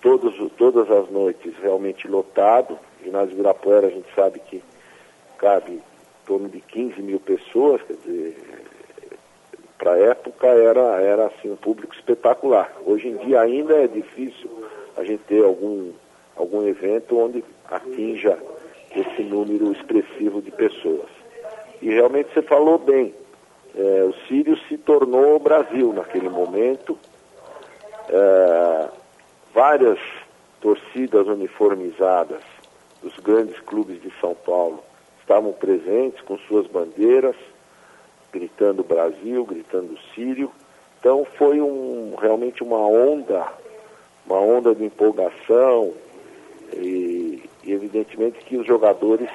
todos, 0.02 0.36
todas 0.58 0.90
as 0.90 1.10
noites 1.10 1.54
realmente 1.62 2.08
lotado. 2.08 2.78
O 3.00 3.04
ginásio 3.04 3.34
Ibirapuera 3.34 3.88
a 3.88 3.92
gente 3.92 4.08
sabe 4.16 4.40
que 4.40 4.62
cabe 5.38 5.74
em 5.74 5.82
torno 6.26 6.50
de 6.50 6.60
15 6.62 7.02
mil 7.02 7.20
pessoas, 7.20 7.82
quer 7.84 7.94
dizer, 7.94 8.38
para 9.78 9.94
a 9.94 9.98
época 9.98 10.48
era, 10.48 11.02
era 11.02 11.26
assim, 11.26 11.52
um 11.52 11.56
público 11.56 11.96
espetacular. 11.96 12.72
Hoje 12.86 13.08
em 13.08 13.18
dia 13.18 13.42
ainda 13.42 13.74
é 13.74 13.88
difícil 13.88 14.50
a 14.96 15.04
gente 15.04 15.24
ter 15.24 15.44
algum, 15.44 15.92
algum 16.36 16.68
evento 16.68 17.18
onde 17.18 17.44
atinja 17.70 18.38
esse 18.96 19.24
número 19.24 19.72
expressivo 19.72 20.42
de 20.42 20.52
pessoas. 20.52 21.10
E 21.82 21.90
realmente 21.90 22.32
você 22.32 22.42
falou 22.44 22.78
bem. 22.78 23.14
É, 23.76 24.04
o 24.04 24.14
Sírio 24.28 24.58
se 24.68 24.78
tornou 24.78 25.38
o 25.38 25.40
Brasil 25.40 25.94
naquele 25.94 26.30
momento. 26.30 26.98
É, 28.10 28.90
várias 29.54 30.00
torcidas 30.60 31.28
uniformizadas 31.28 32.42
dos 33.02 33.18
grandes 33.20 33.60
clubes 33.62 34.02
de 34.02 34.12
São 34.20 34.36
Paulo 34.36 34.84
estavam 35.20 35.54
presentes 35.54 36.22
com 36.22 36.38
suas 36.40 36.68
bandeiras, 36.68 37.36
gritando 38.32 38.84
Brasil, 38.84 39.46
gritando 39.46 39.98
Sírio. 40.14 40.52
Então 41.00 41.26
foi 41.38 41.60
um, 41.60 42.16
realmente 42.20 42.64
uma 42.64 42.78
onda, 42.78 43.48
uma 44.26 44.40
onda 44.40 44.76
de 44.76 44.84
empolgação 44.84 45.94
e, 46.74 47.44
e 47.64 47.72
evidentemente 47.72 48.40
que 48.46 48.58
os 48.58 48.68
jogadores 48.68 49.30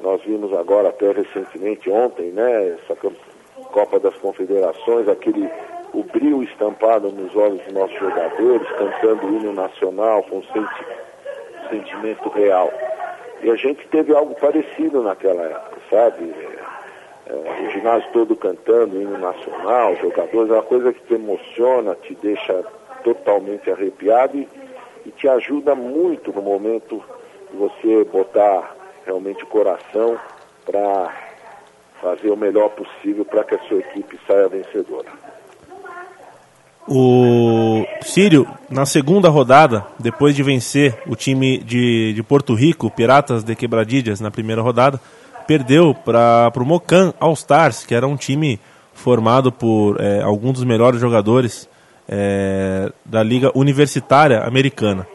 nós 0.00 0.22
vimos 0.22 0.52
agora 0.52 0.88
até 0.90 1.10
recentemente, 1.10 1.88
ontem, 1.90 2.30
né, 2.30 2.78
essa 2.78 2.96
Copa 3.72 3.98
das 3.98 4.14
Confederações, 4.16 5.08
aquele 5.08 5.48
o 5.92 6.02
brilho 6.02 6.42
estampado 6.42 7.10
nos 7.10 7.34
olhos 7.34 7.60
dos 7.62 7.72
nossos 7.72 7.98
jogadores, 7.98 8.68
cantando 8.70 9.26
o 9.26 9.36
hino 9.36 9.52
nacional 9.52 10.22
com 10.24 10.42
senti 10.42 10.84
sentimento 11.68 12.28
real. 12.28 12.72
E 13.42 13.50
a 13.50 13.56
gente 13.56 13.86
teve 13.88 14.14
algo 14.14 14.34
parecido 14.36 15.02
naquela 15.02 15.42
época, 15.42 15.76
sabe? 15.90 16.32
É, 17.28 17.32
é, 17.32 17.66
o 17.66 17.70
ginásio 17.70 18.08
todo 18.12 18.36
cantando 18.36 19.00
hino 19.00 19.18
nacional, 19.18 19.96
jogadores, 19.96 20.50
é 20.50 20.54
uma 20.54 20.62
coisa 20.62 20.92
que 20.92 21.00
te 21.00 21.14
emociona, 21.14 21.94
te 21.96 22.14
deixa 22.14 22.64
totalmente 23.02 23.70
arrepiado 23.70 24.38
e, 24.38 24.48
e 25.04 25.10
te 25.10 25.28
ajuda 25.28 25.74
muito 25.74 26.32
no 26.32 26.42
momento 26.42 27.02
de 27.50 27.56
você 27.56 28.04
botar 28.04 28.74
realmente 29.04 29.42
o 29.44 29.46
coração 29.46 30.18
para 30.64 31.12
fazer 32.00 32.30
o 32.30 32.36
melhor 32.36 32.70
possível 32.70 33.24
para 33.24 33.44
que 33.44 33.54
a 33.54 33.58
sua 33.60 33.78
equipe 33.78 34.18
saia 34.26 34.48
vencedora. 34.48 35.10
O 36.88 37.84
Sírio, 38.02 38.46
na 38.70 38.86
segunda 38.86 39.28
rodada, 39.28 39.84
depois 39.98 40.36
de 40.36 40.42
vencer 40.42 40.96
o 41.06 41.16
time 41.16 41.58
de, 41.58 42.12
de 42.12 42.22
Porto 42.22 42.54
Rico, 42.54 42.90
Piratas 42.90 43.42
de 43.42 43.56
Quebradilhas, 43.56 44.20
na 44.20 44.30
primeira 44.30 44.62
rodada, 44.62 45.00
perdeu 45.48 45.94
para 45.94 46.52
o 46.54 46.64
Mocan 46.64 47.12
All 47.18 47.32
Stars, 47.32 47.84
que 47.84 47.94
era 47.94 48.06
um 48.06 48.16
time 48.16 48.60
formado 48.94 49.50
por 49.50 50.00
é, 50.00 50.22
alguns 50.22 50.54
dos 50.54 50.64
melhores 50.64 51.00
jogadores 51.00 51.68
é, 52.08 52.92
da 53.04 53.22
Liga 53.22 53.50
Universitária 53.52 54.42
Americana. 54.42 55.06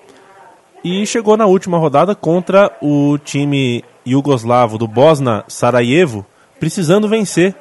E 0.83 1.05
chegou 1.05 1.37
na 1.37 1.45
última 1.45 1.77
rodada 1.77 2.13
contra 2.13 2.69
o 2.81 3.17
time 3.17 3.83
iugoslavo 4.05 4.77
do 4.77 4.87
Bosna 4.87 5.45
Sarajevo, 5.47 6.25
precisando 6.59 7.07
vencer 7.07 7.55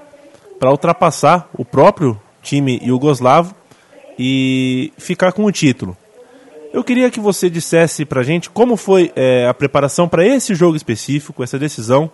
para 0.58 0.70
ultrapassar 0.70 1.48
o 1.56 1.64
próprio 1.64 2.20
time 2.42 2.80
iugoslavo 2.82 3.59
e 4.22 4.92
ficar 4.98 5.32
com 5.32 5.46
o 5.46 5.50
título. 5.50 5.96
Eu 6.74 6.84
queria 6.84 7.10
que 7.10 7.18
você 7.18 7.48
dissesse 7.48 8.04
pra 8.04 8.22
gente 8.22 8.50
como 8.50 8.76
foi 8.76 9.10
é, 9.16 9.48
a 9.48 9.54
preparação 9.54 10.06
para 10.06 10.26
esse 10.26 10.54
jogo 10.54 10.76
específico, 10.76 11.42
essa 11.42 11.58
decisão, 11.58 12.10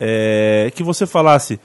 é, 0.00 0.72
que 0.74 0.82
você 0.82 1.04
falasse 1.04 1.60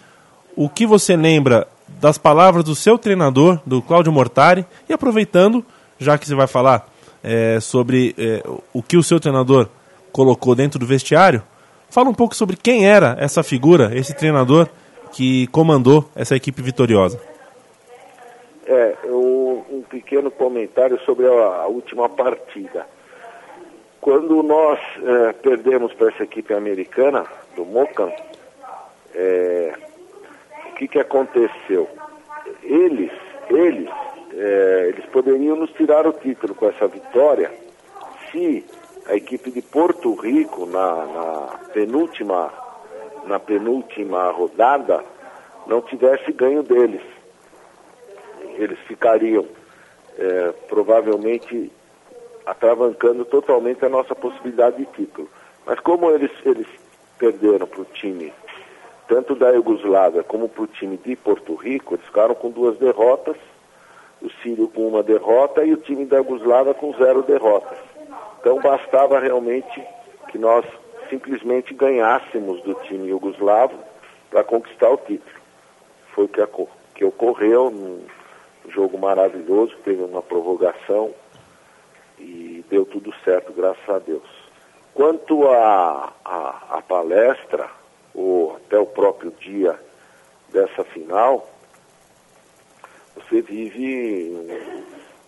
o 0.58 0.68
que 0.68 0.86
você 0.86 1.16
lembra 1.16 1.70
das 2.02 2.18
palavras 2.18 2.66
do 2.66 2.76
seu 2.76 2.98
treinador, 2.98 3.62
do 3.66 3.82
Cláudio 3.82 4.12
Mortari, 4.12 4.66
e 4.90 4.94
aproveitando, 4.94 5.66
já 5.98 6.18
que 6.18 6.28
você 6.28 6.36
vai 6.36 6.48
falar 6.48 6.92
é, 7.24 7.58
sobre 7.62 8.14
é, 8.18 8.44
o 8.74 8.84
que 8.84 8.98
o 8.98 9.04
seu 9.04 9.22
treinador 9.22 9.70
colocou 10.12 10.54
dentro 10.54 10.78
do 10.78 10.86
vestiário, 10.86 11.42
fala 11.90 12.10
um 12.10 12.14
pouco 12.14 12.36
sobre 12.36 12.58
quem 12.58 12.86
era 12.86 13.16
essa 13.22 13.42
figura, 13.42 13.98
esse 13.98 14.14
treinador 14.14 14.68
que 15.14 15.48
comandou 15.48 16.10
essa 16.14 16.36
equipe 16.36 16.62
vitoriosa. 16.62 17.18
É, 18.68 18.98
um 19.06 19.77
pequeno 19.90 20.30
comentário 20.32 21.00
sobre 21.02 21.28
a, 21.28 21.32
a 21.32 21.68
última 21.68 22.10
partida. 22.10 22.86
Quando 24.00 24.42
nós 24.44 24.80
é, 25.04 25.34
perdemos 25.34 25.94
para 25.94 26.10
essa 26.10 26.24
equipe 26.24 26.54
americana, 26.54 27.26
do 27.56 27.66
Mocan, 27.66 28.12
é, 29.14 29.74
o 30.70 30.76
que, 30.76 30.88
que 30.88 31.00
aconteceu? 31.00 31.90
Eles, 32.64 33.12
eles, 33.50 33.90
é, 34.34 34.86
eles 34.90 35.06
poderiam 35.08 35.56
nos 35.56 35.72
tirar 35.72 36.06
o 36.06 36.14
título 36.14 36.54
com 36.56 36.68
essa 36.70 36.88
vitória 36.88 37.52
se 38.32 38.66
a 39.08 39.16
equipe 39.16 39.52
de 39.52 39.62
Porto 39.62 40.14
Rico, 40.16 40.66
na, 40.66 41.06
na 41.06 41.60
penúltima, 41.74 42.54
na 43.26 43.40
penúltima 43.40 44.30
rodada, 44.32 45.04
não 45.66 45.82
tivesse 45.82 46.32
ganho 46.32 46.62
deles 46.62 47.02
eles 48.58 48.80
ficariam 48.88 49.46
é, 50.18 50.54
provavelmente 50.68 51.72
atravancando 52.46 53.26
totalmente 53.26 53.86
a 53.86 53.90
nossa 53.90 54.16
possibilidade 54.16 54.78
de 54.78 54.86
título. 54.86 55.30
Mas 55.66 55.80
como 55.82 56.10
eles, 56.12 56.32
eles 56.46 56.68
perderam 57.20 57.68
para 57.68 57.82
o 57.82 57.86
time, 57.86 58.34
tanto 59.08 59.36
da 59.36 59.50
Iugoslávia 59.50 60.24
como 60.24 60.48
para 60.48 60.64
o 60.64 60.68
time 60.68 60.98
de 60.98 61.16
Porto 61.16 61.56
Rico, 61.56 61.96
eles 61.96 62.06
ficaram 62.06 62.36
com 62.36 62.50
duas 62.50 62.78
derrotas, 62.78 63.36
o 64.22 64.30
Sírio 64.42 64.68
com 64.70 64.88
uma 64.88 65.04
derrota 65.04 65.64
e 65.64 65.74
o 65.74 65.78
time 65.78 66.06
da 66.06 66.18
Iugoslávia 66.18 66.74
com 66.74 66.94
zero 66.94 67.22
derrotas. 67.22 67.78
Então 68.40 68.60
bastava 68.60 69.20
realmente 69.20 69.84
que 70.30 70.38
nós 70.38 70.66
simplesmente 71.10 71.74
ganhássemos 71.74 72.62
do 72.62 72.74
time 72.76 73.10
iugoslavo 73.10 73.78
para 74.30 74.44
conquistar 74.44 74.90
o 74.90 74.98
título. 74.98 75.38
Foi 76.14 76.26
o 76.26 76.28
que, 76.28 76.42
que 76.96 77.06
ocorreu. 77.06 78.02
Jogo 78.68 78.98
maravilhoso, 78.98 79.76
teve 79.84 80.04
uma 80.04 80.22
prorrogação 80.22 81.14
e 82.20 82.64
deu 82.70 82.86
tudo 82.86 83.14
certo, 83.24 83.54
graças 83.54 83.90
a 83.90 84.00
Deus. 84.00 84.28
Quanto 84.94 85.48
à 85.48 86.14
a, 86.26 86.32
a, 86.32 86.78
a, 86.78 86.82
palestra, 86.82 87.70
ou 88.14 88.56
até 88.56 88.78
o 88.80 88.86
próprio 88.86 89.32
dia 89.32 89.80
dessa 90.50 90.84
final, 90.84 91.48
você 93.16 93.42
vive 93.42 94.36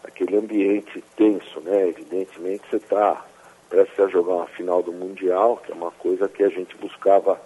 aquele 0.04 0.38
ambiente 0.38 1.04
tenso, 1.16 1.60
né? 1.62 1.88
Evidentemente 1.88 2.64
você 2.70 2.78
está 2.78 3.26
prestes 3.70 4.00
a 4.00 4.08
jogar 4.08 4.34
uma 4.34 4.48
final 4.48 4.82
do 4.82 4.92
Mundial, 4.92 5.58
que 5.58 5.72
é 5.72 5.76
uma 5.76 5.92
coisa 5.92 6.28
que 6.28 6.44
a 6.44 6.50
gente 6.50 6.76
buscava. 6.78 7.40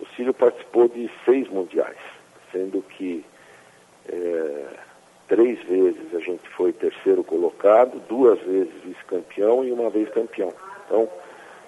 O 0.00 0.06
Círio 0.16 0.32
participou 0.32 0.88
de 0.88 1.10
seis 1.24 1.46
mundiais, 1.48 1.98
sendo 2.50 2.82
que 2.82 3.24
é, 4.08 4.66
Três 5.30 5.62
vezes 5.62 6.12
a 6.12 6.18
gente 6.18 6.48
foi 6.56 6.72
terceiro 6.72 7.22
colocado, 7.22 8.02
duas 8.08 8.36
vezes 8.40 8.74
vice-campeão 8.82 9.64
e 9.64 9.70
uma 9.70 9.88
vez 9.88 10.10
campeão. 10.10 10.52
Então, 10.84 11.08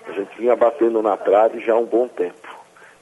a 0.05 0.11
gente 0.11 0.37
vinha 0.37 0.57
batendo 0.57 1.01
na 1.01 1.17
trave 1.17 1.61
já 1.61 1.75
há 1.75 1.79
um 1.79 1.85
bom 1.87 2.09
tempo. 2.09 2.49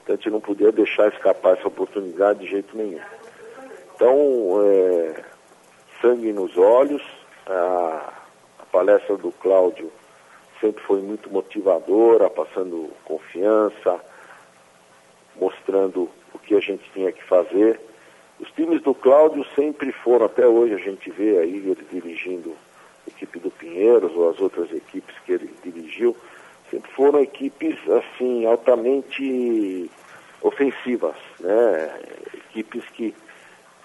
Então, 0.02 0.12
a 0.12 0.16
gente 0.16 0.28
não 0.28 0.38
podia 0.38 0.70
deixar 0.70 1.08
escapar 1.08 1.56
essa 1.56 1.66
oportunidade 1.66 2.40
de 2.40 2.46
jeito 2.46 2.76
nenhum. 2.76 3.00
Então, 3.94 4.60
é, 4.62 5.24
sangue 6.02 6.30
nos 6.30 6.54
olhos, 6.58 7.02
a, 7.46 8.12
a 8.58 8.66
palestra 8.66 9.16
do 9.16 9.32
Cláudio 9.32 9.90
sempre 10.60 10.82
foi 10.82 11.00
muito 11.00 11.30
motivadora, 11.30 12.28
passando 12.28 12.90
confiança, 13.06 13.98
mostrando 15.36 16.10
o 16.34 16.38
que 16.38 16.54
a 16.54 16.60
gente 16.60 16.84
tinha 16.92 17.10
que 17.10 17.24
fazer. 17.24 17.80
Os 18.40 18.50
times 18.52 18.80
do 18.82 18.94
Cláudio 18.94 19.44
sempre 19.54 19.92
foram, 19.92 20.24
até 20.24 20.46
hoje 20.46 20.74
a 20.74 20.78
gente 20.78 21.10
vê 21.10 21.38
aí 21.38 21.56
ele 21.56 21.86
dirigindo 21.90 22.56
a 23.06 23.10
equipe 23.10 23.38
do 23.38 23.50
Pinheiros 23.50 24.12
ou 24.16 24.30
as 24.30 24.40
outras 24.40 24.72
equipes 24.72 25.14
que 25.26 25.32
ele 25.32 25.50
dirigiu, 25.62 26.16
sempre 26.70 26.90
foram 26.92 27.20
equipes 27.20 27.76
assim 27.90 28.46
altamente 28.46 29.90
ofensivas, 30.40 31.16
né? 31.38 32.00
Equipes 32.34 32.82
que, 32.94 33.14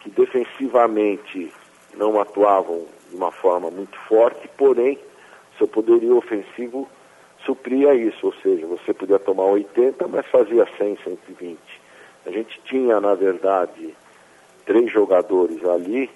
que 0.02 0.10
defensivamente 0.12 1.52
não 1.96 2.20
atuavam 2.20 2.86
de 3.10 3.16
uma 3.16 3.34
forma 3.34 3.70
muito 3.70 3.98
forte, 4.08 4.50
porém 4.58 4.98
seu 5.58 5.68
poderio 5.68 6.18
ofensivo 6.18 6.88
supria 7.46 7.94
isso, 7.94 8.28
ou 8.28 8.34
seja, 8.36 8.66
você 8.66 8.94
podia 8.94 9.20
tomar 9.20 9.46
80, 9.46 10.08
mas 10.08 10.26
fazia 10.28 10.66
100, 10.78 10.98
120. 11.04 11.60
A 12.26 12.32
gente 12.32 12.60
tinha, 12.66 13.00
na 13.00 13.14
verdade, 13.14 13.94
três 14.66 14.92
jogadores 14.92 15.64
ali 15.64 16.10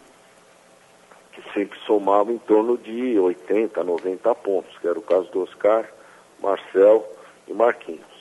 que 1.32 1.54
sempre 1.54 1.80
somavam 1.86 2.34
em 2.34 2.38
torno 2.40 2.78
de 2.78 3.18
80, 3.18 3.84
90 3.84 4.36
pontos, 4.36 4.78
que 4.80 4.88
era 4.88 4.98
o 4.98 5.02
caso 5.02 5.32
do 5.32 5.44
Oscar, 5.44 5.90
Marcel 6.42 7.08
e 7.48 7.54
Marquinhos. 7.54 8.20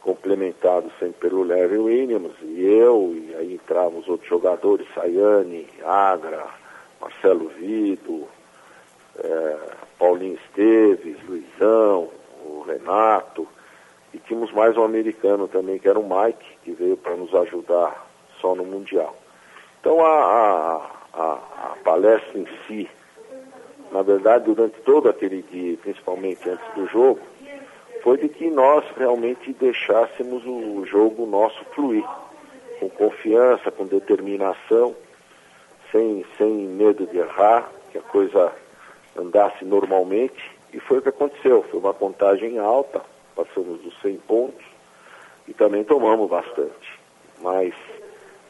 Complementado 0.00 0.90
sempre 0.98 1.28
pelo 1.28 1.42
Levin 1.42 1.78
Williams 1.78 2.34
e 2.42 2.64
eu, 2.64 3.12
e 3.14 3.34
aí 3.34 3.54
entravam 3.54 3.98
os 3.98 4.08
outros 4.08 4.28
jogadores, 4.28 4.86
Sayane, 4.94 5.66
Agra, 5.84 6.46
Marcelo 7.00 7.48
Vido, 7.48 8.28
é, 9.18 9.56
Paulinho 9.98 10.38
Esteves, 10.46 11.16
Luizão, 11.26 12.08
o 12.44 12.62
Renato, 12.66 13.48
e 14.14 14.18
tínhamos 14.18 14.52
mais 14.52 14.76
um 14.76 14.84
americano 14.84 15.48
também, 15.48 15.78
que 15.78 15.88
era 15.88 15.98
o 15.98 16.08
Mike, 16.08 16.58
que 16.62 16.72
veio 16.72 16.96
para 16.96 17.16
nos 17.16 17.34
ajudar 17.34 18.06
só 18.40 18.54
no 18.54 18.64
Mundial. 18.64 19.16
Então 19.80 20.04
a, 20.04 20.90
a, 21.14 21.22
a, 21.22 21.76
palestra 21.84 22.38
em 22.38 22.46
si, 22.66 22.88
na 23.92 24.02
verdade, 24.02 24.44
durante 24.44 24.80
todo 24.80 25.08
aquele 25.08 25.42
dia, 25.42 25.76
principalmente 25.78 26.48
antes 26.48 26.74
do 26.74 26.86
jogo, 26.86 27.20
foi 28.02 28.18
de 28.18 28.28
que 28.28 28.50
nós 28.50 28.84
realmente 28.96 29.52
deixássemos 29.52 30.44
o 30.46 30.84
jogo 30.84 31.26
nosso 31.26 31.64
fluir, 31.74 32.04
com 32.80 32.88
confiança, 32.90 33.70
com 33.70 33.86
determinação, 33.86 34.94
sem, 35.90 36.24
sem 36.36 36.50
medo 36.50 37.06
de 37.06 37.18
errar, 37.18 37.70
que 37.90 37.98
a 37.98 38.02
coisa 38.02 38.52
andasse 39.16 39.64
normalmente, 39.64 40.58
e 40.72 40.78
foi 40.80 40.98
o 40.98 41.02
que 41.02 41.08
aconteceu. 41.08 41.62
Foi 41.70 41.80
uma 41.80 41.94
contagem 41.94 42.58
alta, 42.58 43.00
passamos 43.34 43.80
dos 43.80 43.98
100 44.00 44.16
pontos 44.18 44.64
e 45.46 45.54
também 45.54 45.82
tomamos 45.82 46.28
bastante, 46.28 47.00
mas 47.40 47.74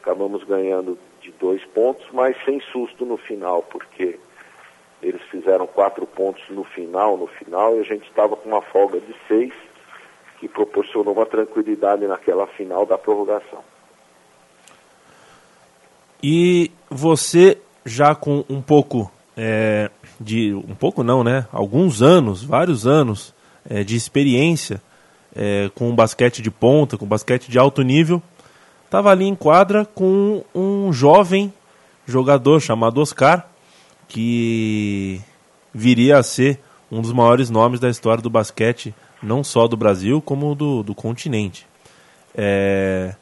acabamos 0.01 0.43
ganhando 0.43 0.97
de 1.29 1.37
dois 1.39 1.63
pontos, 1.65 2.05
mas 2.11 2.35
sem 2.43 2.59
susto 2.71 3.05
no 3.05 3.17
final, 3.17 3.61
porque 3.63 4.19
eles 5.01 5.21
fizeram 5.29 5.67
quatro 5.67 6.05
pontos 6.05 6.43
no 6.49 6.63
final, 6.63 7.17
no 7.17 7.27
final, 7.27 7.77
e 7.77 7.79
a 7.79 7.83
gente 7.83 8.07
estava 8.07 8.35
com 8.35 8.49
uma 8.49 8.61
folga 8.61 8.99
de 8.99 9.15
seis, 9.27 9.53
que 10.39 10.47
proporcionou 10.47 11.13
uma 11.13 11.25
tranquilidade 11.25 12.05
naquela 12.07 12.47
final 12.47 12.85
da 12.85 12.97
prorrogação. 12.97 13.63
E 16.21 16.71
você 16.89 17.57
já 17.85 18.15
com 18.15 18.43
um 18.49 18.61
pouco 18.61 19.11
é, 19.37 19.89
de 20.19 20.53
um 20.53 20.75
pouco 20.75 21.03
não, 21.03 21.23
né? 21.23 21.47
Alguns 21.51 22.01
anos, 22.01 22.43
vários 22.43 22.85
anos 22.85 23.33
é, 23.69 23.83
de 23.83 23.95
experiência 23.95 24.81
é, 25.33 25.69
com 25.75 25.93
basquete 25.95 26.41
de 26.41 26.51
ponta, 26.51 26.97
com 26.97 27.05
basquete 27.05 27.49
de 27.49 27.57
alto 27.57 27.81
nível, 27.81 28.21
estava 28.89 29.11
ali 29.11 29.25
em 29.25 29.35
quadra 29.35 29.85
com 29.85 30.43
um 30.53 30.91
jovem 30.91 31.53
jogador 32.07 32.59
chamado 32.59 32.99
Oscar, 32.99 33.47
que 34.07 35.21
viria 35.71 36.17
a 36.17 36.23
ser 36.23 36.59
um 36.91 36.99
dos 36.99 37.13
maiores 37.13 37.51
nomes 37.51 37.79
da 37.79 37.87
história 37.87 38.23
do 38.23 38.31
basquete, 38.31 38.95
não 39.21 39.43
só 39.43 39.67
do 39.67 39.77
Brasil, 39.77 40.19
como 40.19 40.55
do, 40.55 40.81
do 40.81 40.95
continente. 40.95 41.67
É... 42.35 43.13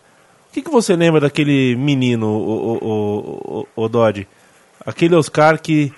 O 0.50 0.54
que, 0.54 0.62
que 0.62 0.72
você 0.72 0.96
lembra 0.96 1.20
daquele 1.20 1.76
menino, 1.76 2.28
o, 2.28 2.78
o, 2.78 3.68
o, 3.76 3.84
o, 3.84 3.90
Dodge? 3.90 4.26
Aquele 4.86 5.16
Oscar 5.16 5.62
que 5.62 5.92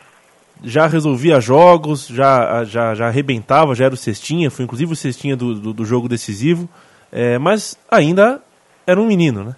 já 0.63 0.87
resolvia 0.87 1.39
jogos, 1.39 2.07
já, 2.07 2.65
já, 2.65 2.95
já 2.95 3.07
arrebentava, 3.07 3.75
já 3.75 3.85
era 3.85 3.93
o 3.93 3.97
cestinha, 3.97 4.49
foi 4.49 4.65
inclusive 4.65 4.91
o 4.91 4.95
cestinha 4.95 5.37
do, 5.37 5.53
do, 5.53 5.73
do 5.73 5.85
jogo 5.85 6.09
decisivo, 6.09 6.67
é, 7.11 7.37
mas 7.37 7.77
ainda 7.89 8.41
era 8.89 8.99
um 8.99 9.05
menino, 9.05 9.43
né? 9.43 9.55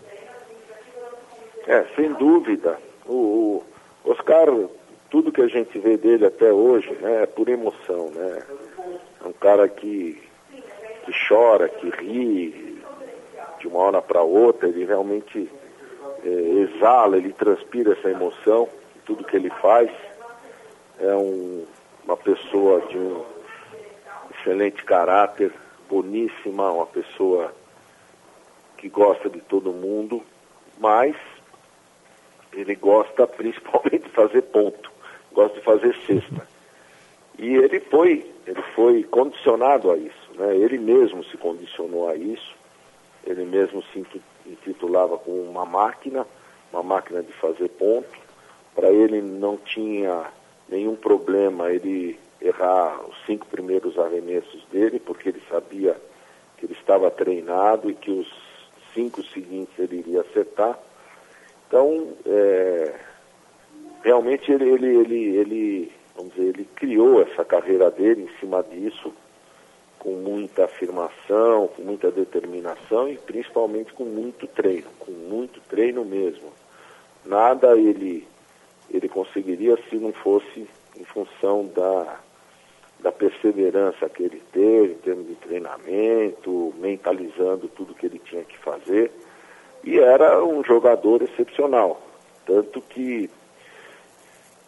É, 1.68 1.86
sem 1.96 2.12
dúvida. 2.14 2.78
O, 3.06 3.64
o 4.04 4.12
Oscar 4.12 4.48
tudo 5.10 5.32
que 5.32 5.42
a 5.42 5.48
gente 5.48 5.78
vê 5.78 5.98
dele 5.98 6.26
até 6.26 6.52
hoje 6.52 6.90
né, 7.02 7.24
é 7.24 7.26
por 7.26 7.50
emoção. 7.50 8.10
Né? 8.12 8.42
É 9.24 9.28
um 9.28 9.34
cara 9.34 9.68
que, 9.68 10.22
que 11.06 11.12
chora, 11.28 11.68
que 11.68 11.90
ri 11.90 12.82
de 13.60 13.68
uma 13.68 13.80
hora 13.80 14.02
para 14.02 14.22
outra, 14.22 14.70
ele 14.70 14.86
realmente 14.86 15.52
é, 16.24 16.30
exala, 16.30 17.18
ele 17.18 17.34
transpira 17.34 17.92
essa 17.94 18.10
emoção, 18.10 18.68
tudo 19.06 19.24
que 19.24 19.36
ele 19.36 19.50
faz. 19.62 19.92
É 21.00 21.14
um, 21.14 21.66
uma 22.06 22.18
pessoa 22.18 22.82
de 22.88 22.98
um 22.98 23.24
excelente 24.34 24.84
caráter, 24.84 25.52
boníssima, 25.90 26.72
uma 26.72 26.86
pessoa 26.86 27.54
que 28.82 28.90
gosta 28.90 29.30
de 29.30 29.40
todo 29.42 29.72
mundo, 29.72 30.24
mas 30.80 31.16
ele 32.52 32.74
gosta 32.74 33.28
principalmente 33.30 34.00
de 34.00 34.10
fazer 34.10 34.42
ponto, 34.42 34.92
gosta 35.32 35.60
de 35.60 35.64
fazer 35.64 35.96
cesta. 36.08 36.48
E 37.38 37.56
ele 37.56 37.80
foi, 37.80 38.26
ele 38.48 38.62
foi 38.76 39.04
condicionado 39.04 39.92
a 39.92 39.98
isso, 39.98 40.32
né? 40.36 40.56
Ele 40.58 40.80
mesmo 40.80 41.24
se 41.26 41.38
condicionou 41.38 42.10
a 42.10 42.16
isso, 42.16 42.56
ele 43.24 43.46
mesmo 43.46 43.84
se 43.94 44.04
intitulava 44.48 45.16
como 45.20 45.44
uma 45.44 45.66
máquina, 45.66 46.26
uma 46.74 46.82
máquina 46.82 47.22
de 47.22 47.32
fazer 47.34 47.70
ponto. 47.70 48.20
Para 48.74 48.90
ele 48.90 49.22
não 49.22 49.58
tinha 49.58 50.26
nenhum 50.68 50.96
problema 50.96 51.72
ele 51.72 52.20
errar 52.42 53.00
os 53.08 53.16
cinco 53.28 53.46
primeiros 53.46 53.98
arremessos 54.00 54.66
dele, 54.72 55.00
porque 55.00 55.30
ele 55.30 55.42
sabia 55.50 55.96
que 56.58 56.66
ele 56.66 56.74
estava 56.74 57.12
treinado 57.12 57.90
e 57.90 57.94
que 57.94 58.10
os 58.10 58.51
cinco 58.94 59.24
seguintes 59.24 59.78
ele 59.78 60.00
iria 60.00 60.22
acertar. 60.22 60.78
Então, 61.68 62.10
é, 62.26 62.96
realmente 64.04 64.52
ele, 64.52 64.70
ele, 64.70 64.88
ele, 64.88 65.38
ele, 65.38 65.92
vamos 66.16 66.34
dizer, 66.34 66.48
ele 66.50 66.68
criou 66.76 67.22
essa 67.22 67.46
carreira 67.46 67.90
dele 67.90 68.24
em 68.24 68.40
cima 68.40 68.64
disso, 68.64 69.14
com 69.98 70.14
muita 70.16 70.66
afirmação, 70.66 71.68
com 71.68 71.84
muita 71.84 72.12
determinação 72.12 73.08
e 73.08 73.18
principalmente 73.18 73.94
com 73.94 74.04
muito 74.04 74.48
treino, 74.48 74.88
com 75.00 75.12
muito 75.12 75.62
treino 75.70 76.04
mesmo. 76.04 76.52
Nada 77.24 77.78
ele, 77.78 78.28
ele 78.90 79.08
conseguiria 79.08 79.78
se 79.90 79.96
não 79.96 80.12
fosse 80.12 80.68
em 80.98 81.04
função 81.06 81.68
da, 81.68 82.20
da 83.02 83.12
perseverança 83.12 84.08
que 84.10 84.24
ele 84.24 84.42
teve 84.52 84.94
em 84.94 84.98
termos 84.98 85.28
de 85.28 85.36
treinamento, 85.36 86.74
mentalizando 86.78 87.68
tudo 87.70 87.96
que 87.96 88.06
ele 88.06 88.20
tinha 88.20 88.44
que 88.44 88.58
fazer 88.60 89.12
e 89.84 90.00
era 90.00 90.44
um 90.44 90.64
jogador 90.64 91.22
excepcional. 91.22 92.00
Tanto 92.46 92.82
que 92.82 93.30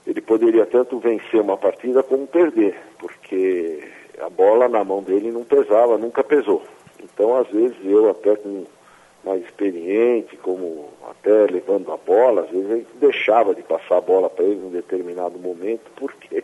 ele 0.06 0.22
poderia 0.22 0.65
tanto 0.65 1.00
vencer 1.00 1.41
uma 1.41 1.58
partida 1.58 2.04
como 2.04 2.28
perder, 2.28 2.76
porque 2.98 3.88
a 4.19 4.30
bola 4.30 4.67
na 4.67 4.84
mão 4.84 5.02
dele 5.02 5.32
não 5.32 5.43
pesava, 5.43 5.98
nunca 5.98 6.24
pesou. 6.24 6.63
Então, 7.02 7.36
às 7.36 7.48
vezes, 7.50 7.78
eu 7.84 8.10
até 8.10 8.36
com 8.36 8.65
mais 9.24 9.41
experiente, 9.43 10.36
como 10.38 10.89
até 11.10 11.46
levando 11.46 11.91
a 11.93 11.98
bola, 11.98 12.41
às 12.41 12.50
vezes 12.50 12.69
a 12.69 12.76
gente 12.76 12.98
deixava 13.00 13.56
de 13.56 13.63
passar 13.63 13.98
a 13.98 14.02
bola 14.02 14.30
para 14.30 14.43
ele 14.43 14.60
em 14.60 14.65
um 14.65 14.69
determinado 14.69 15.39
momento, 15.39 15.89
porque 15.96 16.43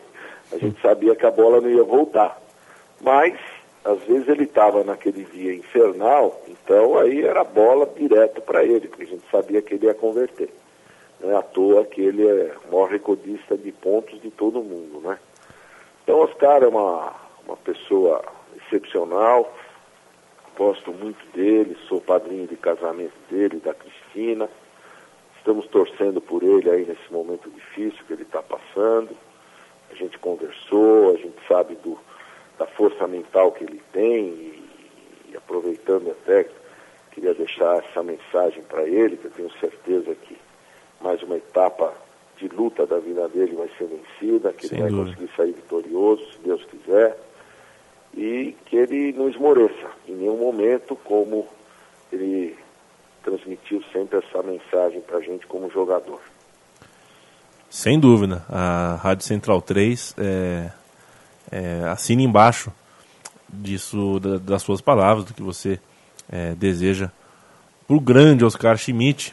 a 0.52 0.58
gente 0.58 0.80
sabia 0.80 1.14
que 1.14 1.26
a 1.26 1.30
bola 1.30 1.60
não 1.60 1.70
ia 1.70 1.84
voltar. 1.84 2.40
Mas 3.00 3.34
às 3.84 3.98
vezes 4.02 4.28
ele 4.28 4.44
estava 4.44 4.84
naquele 4.84 5.24
dia 5.24 5.54
infernal, 5.54 6.40
então 6.48 6.98
aí 6.98 7.24
era 7.24 7.42
bola 7.42 7.86
direto 7.96 8.42
para 8.42 8.62
ele, 8.62 8.88
porque 8.88 9.04
a 9.04 9.06
gente 9.06 9.24
sabia 9.30 9.62
que 9.62 9.74
ele 9.74 9.86
ia 9.86 9.94
converter. 9.94 10.50
Não 11.20 11.30
é 11.30 11.36
à 11.36 11.42
toa 11.42 11.84
que 11.84 12.00
ele 12.00 12.26
é 12.26 12.54
o 12.66 12.72
maior 12.72 12.90
recordista 12.90 13.56
de 13.56 13.72
pontos 13.72 14.20
de 14.20 14.30
todo 14.30 14.62
mundo, 14.62 15.00
né? 15.00 15.18
Então 16.02 16.18
Oscar 16.18 16.62
é 16.62 16.66
uma, 16.66 17.14
uma 17.46 17.56
pessoa 17.56 18.22
excepcional, 18.56 19.52
gosto 20.56 20.92
muito 20.92 21.24
dele, 21.34 21.76
sou 21.88 22.00
padrinho 22.00 22.46
de 22.46 22.56
casamento 22.56 23.14
dele, 23.30 23.60
da 23.60 23.72
Cristina. 23.72 24.48
Estamos 25.38 25.66
torcendo 25.68 26.20
por 26.20 26.42
ele 26.42 26.68
aí 26.68 26.84
nesse 26.84 27.10
momento 27.10 27.50
difícil 27.50 28.04
que 28.06 28.12
ele 28.12 28.22
está 28.22 28.42
passando. 28.42 29.16
A 29.90 29.94
gente 29.94 30.18
conversou, 30.18 31.14
a 31.14 31.16
gente 31.16 31.36
sabe 31.46 31.74
do, 31.76 31.98
da 32.58 32.66
força 32.66 33.06
mental 33.06 33.52
que 33.52 33.64
ele 33.64 33.82
tem 33.92 34.24
e, 34.26 34.62
e 35.32 35.36
aproveitando 35.36 36.10
até, 36.10 36.46
queria 37.12 37.34
deixar 37.34 37.78
essa 37.78 38.02
mensagem 38.02 38.62
para 38.62 38.84
ele, 38.84 39.16
que 39.16 39.26
eu 39.26 39.30
tenho 39.30 39.50
certeza 39.58 40.14
que 40.14 40.36
mais 41.00 41.22
uma 41.22 41.36
etapa 41.36 41.92
de 42.36 42.48
luta 42.48 42.86
da 42.86 42.98
vida 42.98 43.28
dele 43.28 43.54
vai 43.54 43.68
ser 43.76 43.86
vencida, 43.86 44.52
que 44.52 44.68
Sem 44.68 44.78
ele 44.78 44.82
vai 44.82 44.90
dúvida. 44.90 45.16
conseguir 45.16 45.36
sair 45.36 45.52
vitorioso, 45.52 46.32
se 46.32 46.38
Deus 46.38 46.64
quiser, 46.64 47.18
e 48.14 48.56
que 48.66 48.76
ele 48.76 49.12
não 49.12 49.28
esmoreça 49.28 49.90
em 50.08 50.14
nenhum 50.14 50.36
momento, 50.36 50.96
como 50.96 51.46
ele 52.12 52.56
transmitiu 53.22 53.82
sempre 53.92 54.18
essa 54.18 54.42
mensagem 54.42 55.00
para 55.00 55.18
a 55.18 55.20
gente 55.20 55.46
como 55.46 55.70
jogador. 55.70 56.20
Sem 57.70 58.00
dúvida, 58.00 58.44
a 58.48 58.98
Rádio 59.00 59.24
Central 59.24 59.62
3 59.62 60.16
é, 60.18 60.70
é, 61.52 61.84
assine 61.86 62.24
embaixo 62.24 62.72
disso, 63.48 64.18
da, 64.18 64.38
das 64.38 64.62
suas 64.62 64.80
palavras, 64.80 65.24
do 65.24 65.32
que 65.32 65.40
você 65.40 65.78
é, 66.28 66.56
deseja 66.56 67.12
para 67.86 67.96
o 67.96 68.00
grande 68.00 68.44
Oscar 68.44 68.76
Schmidt 68.76 69.32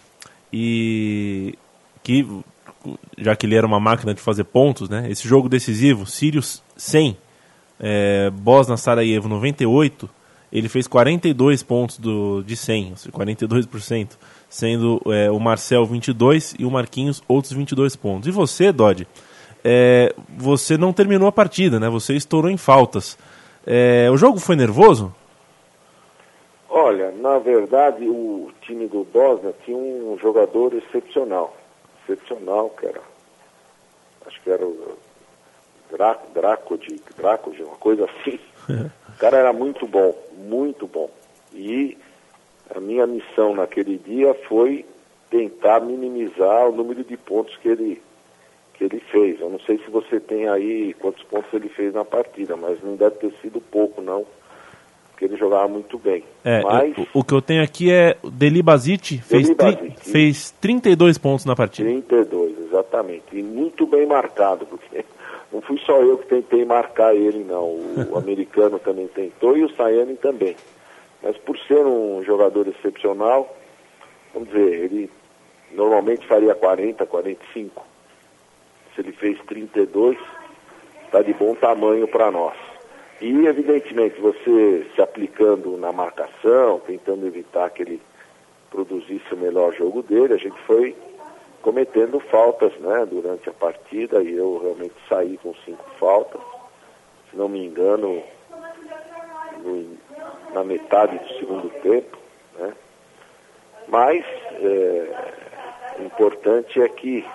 e 0.54 1.58
que 2.04 2.28
já 3.17 3.36
que 3.36 3.47
ele 3.47 3.56
era 3.56 3.65
uma 3.65 3.80
máquina 3.80 4.13
de 4.13 4.21
fazer 4.21 4.43
pontos, 4.43 4.88
né? 4.88 5.10
Esse 5.10 5.28
jogo 5.28 5.50
decisivo, 5.50 6.06
Sirius 6.06 6.62
100, 6.78 7.17
é, 7.80 8.30
Bosna 8.30 8.78
Sarajevo 8.78 9.28
98, 9.28 10.08
ele 10.52 10.69
fez 10.69 10.88
42 10.88 11.63
pontos 11.63 11.97
do, 11.97 12.43
de 12.43 12.56
100, 12.56 12.93
42%, 13.12 14.12
sendo 14.50 15.02
é, 15.08 15.30
o 15.30 15.40
Marcel 15.40 15.86
22 15.86 16.56
e 16.58 16.66
o 16.66 16.72
Marquinhos 16.72 17.22
outros 17.28 17.54
22 17.54 17.96
pontos. 17.96 18.28
E 18.28 18.32
você, 18.32 18.72
Dodge, 18.72 19.08
é, 19.64 20.14
você 20.30 20.78
não 20.78 20.94
terminou 20.94 21.28
a 21.28 21.32
partida, 21.32 21.80
né? 21.80 21.90
Você 21.90 22.14
estourou 22.14 22.50
em 22.50 22.58
faltas. 22.58 23.18
É, 23.66 24.10
o 24.12 24.18
jogo 24.18 24.40
foi 24.40 24.56
nervoso? 24.56 25.14
Olha, 26.70 27.12
na 27.12 27.40
verdade 27.40 28.08
o 28.08 28.52
time 28.62 28.88
do 28.88 29.04
Bosnia 29.04 29.54
tinha 29.66 29.78
um 29.78 30.18
jogador 30.22 30.74
excepcional. 30.74 31.56
Excepcional, 32.04 32.70
que 32.70 32.86
era. 32.86 33.02
Acho 34.26 34.42
que 34.42 34.50
era 34.50 34.66
o 34.66 34.98
Draco, 35.92 36.28
Draco 36.34 36.78
de 36.78 37.02
Draco, 37.18 37.52
uma 37.60 37.76
coisa 37.76 38.06
assim. 38.06 38.40
o 38.70 39.18
cara 39.18 39.38
era 39.38 39.54
muito 39.54 39.88
bom, 39.88 40.16
muito 40.38 40.88
bom. 40.88 41.10
E 41.54 41.98
a 42.75 42.80
minha 42.80 43.06
missão 43.08 43.56
naquele 43.56 43.97
dia 43.97 44.34
foi 44.47 44.86
tentar 45.30 45.82
minimizar 45.82 46.69
o 46.69 46.75
número 46.75 47.03
de 47.03 47.17
pontos 47.17 47.56
que 47.58 47.67
ele 47.67 48.01
que 48.77 48.84
ele 48.84 48.99
fez. 49.12 49.41
Eu 49.41 49.49
não 49.49 49.60
sei 49.60 49.80
se 49.80 49.89
você 49.89 50.19
tem 50.19 50.47
aí 50.47 50.93
quantos 50.99 51.23
pontos 51.23 51.51
ele 51.51 51.67
fez 51.67 51.93
na 51.93 52.06
partida, 52.06 52.56
mas 52.56 52.82
não 52.84 52.95
deve 52.95 53.15
ter 53.15 53.34
sido 53.41 53.60
pouco, 53.60 54.01
não. 54.01 54.23
Porque 55.10 55.25
ele 55.25 55.36
jogava 55.36 55.67
muito 55.67 55.97
bem. 55.97 56.23
É, 56.45 56.62
mas... 56.62 56.95
eu, 56.95 57.08
o 57.12 57.23
que 57.23 57.34
eu 57.34 57.41
tenho 57.41 57.63
aqui 57.63 57.91
é 57.91 58.17
o 58.21 58.30
Deli 58.30 58.62
Basite 58.62 59.17
fez, 59.17 59.49
tri, 59.49 59.93
fez 59.97 60.51
32 60.62 61.17
pontos 61.17 61.43
na 61.43 61.56
partida. 61.56 61.89
32, 61.89 62.67
exatamente. 62.67 63.25
E 63.34 63.41
muito 63.41 63.88
bem 63.88 64.06
marcado, 64.06 64.67
porque 64.67 65.03
não 65.51 65.60
fui 65.60 65.80
só 65.80 65.99
eu 66.03 66.19
que 66.19 66.27
tentei 66.27 66.63
marcar 66.63 67.15
ele, 67.15 67.43
não. 67.43 67.63
O 68.12 68.13
americano 68.15 68.77
também 68.77 69.08
tentou 69.08 69.58
e 69.58 69.63
o 69.63 69.75
Sayane 69.75 70.17
também. 70.17 70.56
Mas 71.21 71.38
por 71.38 71.58
ser 71.60 71.86
um 71.86 72.23
jogador 72.23 72.67
excepcional, 72.67 73.56
vamos 74.34 74.49
dizer, 74.49 74.84
ele 74.84 75.10
normalmente 75.71 76.25
faria 76.27 76.56
40, 76.56 77.06
45 77.06 77.88
se 78.97 79.01
ele 79.01 79.12
fez 79.12 79.39
32, 79.43 80.17
está 81.06 81.21
de 81.21 81.32
bom 81.34 81.53
tamanho 81.53 82.08
para 82.08 82.32
nós. 82.32 82.58
E, 83.21 83.45
evidentemente, 83.45 84.19
você 84.19 84.88
se 84.95 85.01
aplicando 85.01 85.77
na 85.77 85.91
marcação, 85.91 86.82
tentando 86.86 87.27
evitar 87.27 87.69
que 87.69 87.84
ele 87.84 88.01
produzisse 88.71 89.34
o 89.34 89.38
melhor 89.38 89.73
jogo 89.73 90.01
dele, 90.01 90.34
a 90.34 90.38
gente 90.38 90.60
foi 90.63 90.95
cometendo 91.62 92.19
faltas 92.19 92.73
né, 92.80 93.06
durante 93.06 93.47
a 93.49 93.53
partida 93.53 94.21
e 94.23 94.34
eu 94.34 94.60
realmente 94.60 94.95
saí 95.08 95.38
com 95.38 95.53
cinco 95.63 95.84
faltas. 95.99 96.41
Se 97.30 97.38
não 97.38 97.47
me 97.47 97.63
engano, 97.63 98.23
no, 99.63 99.97
na 100.58 100.63
metade 100.63 101.20
do 101.20 101.30
segundo 101.38 101.70
tempo. 101.82 102.17
Né? 102.58 102.74
Mas 103.88 104.26
é, 104.60 106.00
o 106.00 106.04
importante 106.04 106.82
é 106.82 106.89
que 106.89 107.26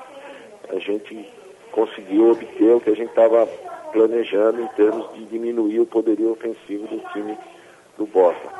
a 0.69 0.79
gente 0.79 1.29
conseguiu 1.71 2.33
obter 2.33 2.75
o 2.75 2.81
que 2.81 2.91
a 2.91 2.97
gente 2.97 3.11
estava 3.11 3.47
planejando 3.93 4.61
em 4.61 4.69
termos 4.69 5.13
de 5.15 5.25
diminuir 5.27 5.81
o 5.81 5.87
poderio 5.87 6.33
ofensivo 6.33 6.87
do 6.89 6.99
time 7.13 7.39
do 7.97 8.07
Boston. 8.07 8.51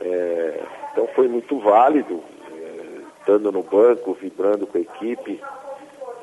É, 0.00 0.60
então 0.92 1.06
foi 1.14 1.28
muito 1.28 1.58
válido, 1.58 2.22
é, 2.52 3.20
estando 3.20 3.50
no 3.50 3.62
banco, 3.62 4.12
vibrando 4.14 4.66
com 4.66 4.78
a 4.78 4.80
equipe, 4.80 5.40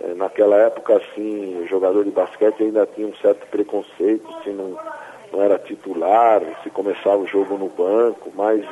É, 0.04 0.14
naquela 0.14 0.58
época, 0.58 0.98
assim, 0.98 1.58
o 1.64 1.68
jogador 1.68 2.04
de 2.04 2.12
basquete 2.12 2.64
ainda 2.64 2.86
tinha 2.86 3.08
um 3.08 3.16
certo 3.16 3.48
preconceito, 3.48 4.28
se 4.44 4.50
não, 4.50 4.78
não 5.36 5.44
era 5.44 5.60
titular, 5.60 6.42
se 6.64 6.70
começava 6.70 7.18
o 7.18 7.28
jogo 7.28 7.58
no 7.58 7.68
banco, 7.68 8.32
mas 8.34 8.66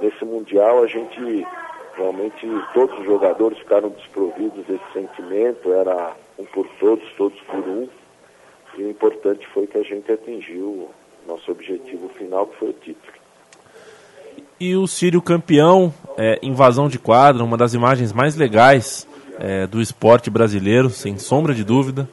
nesse 0.00 0.24
Mundial 0.24 0.82
a 0.82 0.86
gente 0.88 1.46
realmente 1.96 2.46
todos 2.74 2.98
os 2.98 3.04
jogadores 3.04 3.58
ficaram 3.58 3.90
desprovidos 3.90 4.66
desse 4.66 4.92
sentimento, 4.92 5.72
era 5.72 6.14
um 6.38 6.44
por 6.44 6.66
todos, 6.80 7.04
todos 7.16 7.38
por 7.42 7.60
um. 7.60 7.88
E 8.76 8.82
o 8.82 8.90
importante 8.90 9.46
foi 9.54 9.66
que 9.66 9.78
a 9.78 9.82
gente 9.82 10.10
atingiu 10.10 10.88
nosso 11.26 11.52
objetivo 11.52 12.08
final, 12.08 12.46
que 12.46 12.58
foi 12.58 12.70
o 12.70 12.72
título. 12.72 13.12
E 14.58 14.74
o 14.74 14.86
Sírio 14.86 15.22
campeão, 15.22 15.92
é, 16.16 16.38
invasão 16.42 16.88
de 16.88 16.98
quadra, 16.98 17.44
uma 17.44 17.56
das 17.56 17.74
imagens 17.74 18.12
mais 18.12 18.34
legais 18.34 19.06
é, 19.38 19.66
do 19.66 19.80
esporte 19.80 20.30
brasileiro, 20.30 20.90
sem 20.90 21.18
sombra 21.18 21.54
de 21.54 21.62
dúvida. 21.62 22.08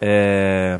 É... 0.00 0.78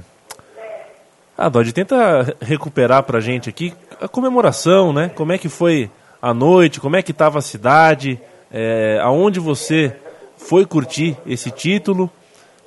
Ah, 1.38 1.51
Dodge, 1.51 1.72
tenta 1.72 2.35
recuperar 2.40 3.03
pra 3.03 3.20
gente 3.20 3.51
aqui 3.51 3.75
a 4.01 4.09
comemoração, 4.09 4.90
né? 4.90 5.11
Como 5.11 5.33
é 5.33 5.38
que 5.38 5.51
foi 5.51 5.90
a 6.20 6.33
noite, 6.33 6.81
como 6.81 6.96
é 6.96 7.03
que 7.03 7.11
estava 7.11 7.38
a 7.38 7.42
cidade, 7.42 8.18
é, 8.51 8.99
aonde 9.03 9.38
você 9.38 9.94
foi 10.38 10.64
curtir 10.64 11.14
esse 11.27 11.51
título. 11.51 12.11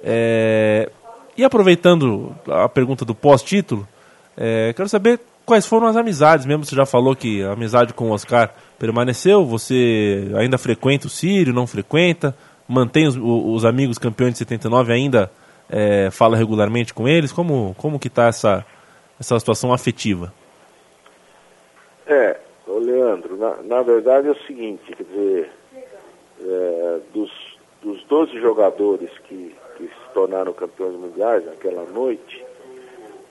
É, 0.03 0.87
e 1.35 1.43
aproveitando 1.43 2.35
a 2.47 2.69
pergunta 2.69 3.03
do 3.03 3.15
pós-título, 3.15 3.87
é, 4.37 4.71
quero 4.73 4.87
saber 4.87 5.19
quais 5.47 5.65
foram 5.65 5.87
as 5.87 5.95
amizades, 5.95 6.45
mesmo 6.45 6.63
você 6.63 6.75
já 6.75 6.85
falou 6.85 7.15
que 7.15 7.41
a 7.41 7.53
amizade 7.53 7.91
com 7.91 8.09
o 8.09 8.13
Oscar 8.13 8.53
permaneceu, 8.77 9.43
você 9.47 10.31
ainda 10.35 10.59
frequenta 10.59 11.07
o 11.07 11.09
Sírio, 11.09 11.53
não 11.53 11.65
frequenta, 11.65 12.35
mantém 12.67 13.07
os, 13.07 13.17
os 13.17 13.65
amigos 13.65 13.97
campeões 13.97 14.33
de 14.33 14.37
79 14.39 14.93
ainda 14.93 15.31
é, 15.69 16.09
fala 16.11 16.35
regularmente 16.35 16.93
com 16.93 17.07
eles? 17.07 17.31
Como, 17.31 17.75
como 17.77 17.99
que 17.99 18.07
está 18.07 18.27
essa, 18.27 18.65
essa 19.19 19.39
situação 19.39 19.71
afetiva? 19.71 20.33
É, 22.07 22.39
Leandro, 22.79 23.37
na, 23.37 23.55
na 23.63 23.81
verdade 23.81 24.27
é 24.27 24.31
o 24.31 24.45
seguinte, 24.45 24.95
quer 24.95 25.03
dizer, 25.03 25.51
é, 26.41 26.99
dos, 27.13 27.31
dos 27.81 28.03
12 28.05 28.39
jogadores 28.39 29.11
que, 29.19 29.55
que 29.77 29.83
se 29.83 30.13
tornaram 30.13 30.53
campeões 30.53 30.95
mundiais 30.95 31.45
naquela 31.45 31.83
noite, 31.83 32.43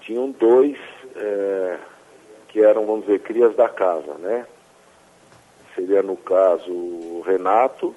tinham 0.03 0.31
dois 0.31 0.77
é, 1.16 1.79
que 2.48 2.61
eram, 2.61 2.87
vamos 2.87 3.07
dizer, 3.07 3.20
crias 3.20 3.55
da 3.57 3.68
casa, 3.68 4.14
né? 4.14 4.46
Seria 5.74 6.03
no 6.03 6.16
caso 6.16 6.70
o 6.70 7.22
Renato, 7.27 7.94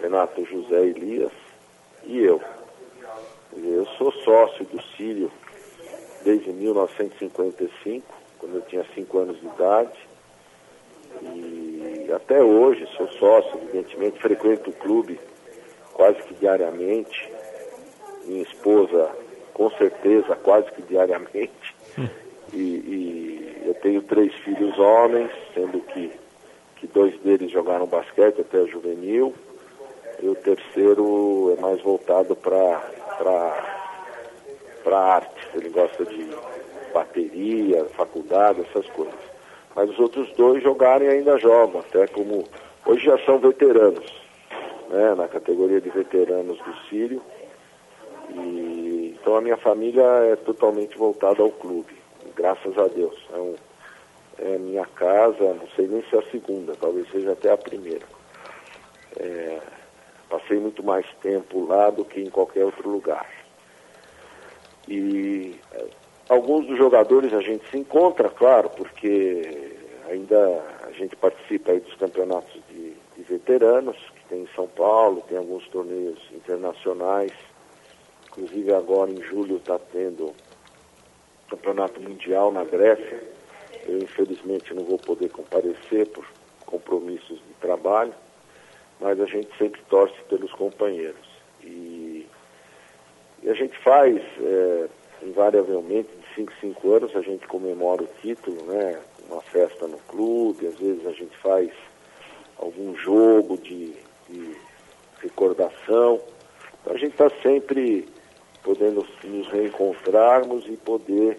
Renato 0.00 0.44
José 0.46 0.86
Elias 0.86 1.32
e 2.04 2.18
eu. 2.18 2.40
Eu 3.56 3.86
sou 3.98 4.12
sócio 4.12 4.64
do 4.66 4.80
Sírio 4.96 5.30
desde 6.24 6.52
1955, 6.52 8.06
quando 8.38 8.56
eu 8.56 8.62
tinha 8.62 8.84
5 8.94 9.18
anos 9.18 9.40
de 9.40 9.46
idade. 9.46 9.98
E 11.22 12.10
até 12.14 12.42
hoje 12.42 12.86
sou 12.96 13.08
sócio, 13.12 13.58
evidentemente, 13.62 14.20
frequento 14.20 14.70
o 14.70 14.72
clube 14.72 15.18
quase 15.92 16.22
que 16.22 16.34
diariamente. 16.34 17.30
Minha 18.24 18.42
esposa, 18.42 19.10
com 19.52 19.70
certeza, 19.72 20.36
quase 20.36 20.70
que 20.72 20.82
diariamente. 20.82 21.76
E, 22.52 22.56
e, 22.58 23.62
eu 23.64 23.74
tenho 23.74 24.02
três 24.02 24.34
filhos 24.40 24.76
homens, 24.76 25.30
sendo 25.54 25.78
que, 25.82 26.10
que 26.74 26.86
dois 26.88 27.16
deles 27.20 27.52
jogaram 27.52 27.86
basquete 27.86 28.40
até 28.40 28.66
juvenil. 28.66 29.32
E 30.20 30.26
o 30.26 30.34
terceiro 30.34 31.54
é 31.56 31.60
mais 31.60 31.80
voltado 31.80 32.34
para 32.34 32.82
para 33.22 34.98
arte. 34.98 35.48
Ele 35.54 35.68
gosta 35.68 36.04
de 36.04 36.30
bateria, 36.92 37.84
faculdade, 37.96 38.62
essas 38.62 38.86
coisas 38.90 39.30
mas 39.74 39.88
os 39.90 39.98
outros 39.98 40.30
dois 40.32 40.62
jogaram 40.62 41.06
e 41.06 41.08
ainda 41.08 41.38
jogam, 41.38 41.80
até 41.80 42.06
como 42.08 42.44
hoje 42.84 43.04
já 43.04 43.18
são 43.24 43.38
veteranos, 43.38 44.12
né, 44.88 45.14
na 45.14 45.28
categoria 45.28 45.80
de 45.80 45.90
veteranos 45.90 46.58
do 46.58 46.74
Sírio. 46.88 47.22
E, 48.30 49.16
então 49.18 49.36
a 49.36 49.40
minha 49.40 49.56
família 49.56 50.02
é 50.02 50.36
totalmente 50.36 50.96
voltada 50.96 51.42
ao 51.42 51.50
clube, 51.50 51.96
graças 52.36 52.76
a 52.76 52.88
Deus. 52.88 53.16
É, 53.32 53.36
um, 53.36 53.54
é 54.38 54.58
minha 54.58 54.86
casa, 54.86 55.54
não 55.54 55.68
sei 55.76 55.86
nem 55.86 56.02
se 56.02 56.16
é 56.16 56.18
a 56.18 56.30
segunda, 56.30 56.74
talvez 56.80 57.08
seja 57.10 57.32
até 57.32 57.52
a 57.52 57.56
primeira. 57.56 58.06
É, 59.18 59.58
passei 60.30 60.58
muito 60.58 60.82
mais 60.82 61.04
tempo 61.20 61.66
lá 61.66 61.90
do 61.90 62.04
que 62.04 62.20
em 62.20 62.30
qualquer 62.30 62.64
outro 62.64 62.88
lugar. 62.88 63.28
E 64.88 65.58
Alguns 66.30 66.64
dos 66.64 66.78
jogadores 66.78 67.32
a 67.32 67.40
gente 67.40 67.68
se 67.68 67.76
encontra, 67.76 68.28
claro, 68.28 68.70
porque 68.70 69.72
ainda 70.08 70.64
a 70.86 70.92
gente 70.92 71.16
participa 71.16 71.74
dos 71.74 71.92
campeonatos 71.96 72.52
de, 72.70 72.94
de 73.16 73.22
veteranos, 73.24 73.96
que 74.14 74.28
tem 74.28 74.42
em 74.42 74.48
São 74.54 74.68
Paulo, 74.68 75.24
tem 75.28 75.36
alguns 75.36 75.66
torneios 75.70 76.20
internacionais. 76.32 77.32
Inclusive 78.28 78.72
agora 78.72 79.10
em 79.10 79.20
julho 79.22 79.56
está 79.56 79.76
tendo 79.76 80.32
campeonato 81.48 82.00
mundial 82.00 82.52
na 82.52 82.62
Grécia. 82.62 83.24
Eu 83.88 83.98
infelizmente 83.98 84.72
não 84.72 84.84
vou 84.84 84.98
poder 84.98 85.30
comparecer 85.30 86.06
por 86.10 86.24
compromissos 86.64 87.38
de 87.38 87.54
trabalho, 87.60 88.14
mas 89.00 89.20
a 89.20 89.26
gente 89.26 89.48
sempre 89.56 89.80
torce 89.88 90.14
pelos 90.28 90.52
companheiros. 90.52 91.28
E, 91.62 92.26
e 93.42 93.48
a 93.48 93.54
gente 93.54 93.76
faz 93.78 94.20
é, 94.40 94.88
invariavelmente, 95.22 96.08
de 96.08 96.34
5 96.34 96.52
em 96.52 96.74
5 96.74 96.92
anos, 96.92 97.16
a 97.16 97.22
gente 97.22 97.46
comemora 97.46 98.02
o 98.02 98.08
título, 98.20 98.62
né? 98.64 99.00
Uma 99.28 99.40
festa 99.42 99.86
no 99.86 99.98
clube, 99.98 100.66
às 100.66 100.78
vezes 100.78 101.06
a 101.06 101.12
gente 101.12 101.36
faz 101.38 101.70
algum 102.58 102.94
jogo 102.96 103.56
de, 103.58 103.94
de 104.28 104.56
recordação. 105.22 106.20
Então 106.80 106.94
a 106.94 106.98
gente 106.98 107.12
está 107.12 107.30
sempre 107.42 108.08
podendo 108.62 109.06
nos 109.24 109.48
reencontrarmos 109.48 110.66
e 110.66 110.76
poder 110.76 111.38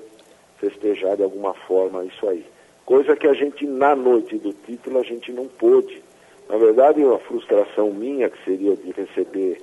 festejar 0.57 1.17
de 1.17 1.23
alguma 1.23 1.53
forma 1.53 2.05
isso 2.05 2.27
aí. 2.27 2.45
Coisa 2.85 3.15
que 3.15 3.27
a 3.27 3.33
gente, 3.33 3.65
na 3.65 3.95
noite 3.95 4.37
do 4.37 4.53
título, 4.53 4.99
a 4.99 5.03
gente 5.03 5.31
não 5.31 5.47
pôde. 5.47 6.03
Na 6.51 6.57
verdade, 6.57 7.01
uma 7.01 7.17
frustração 7.17 7.91
minha, 7.91 8.29
que 8.29 8.43
seria 8.43 8.75
de 8.75 8.91
receber 8.91 9.61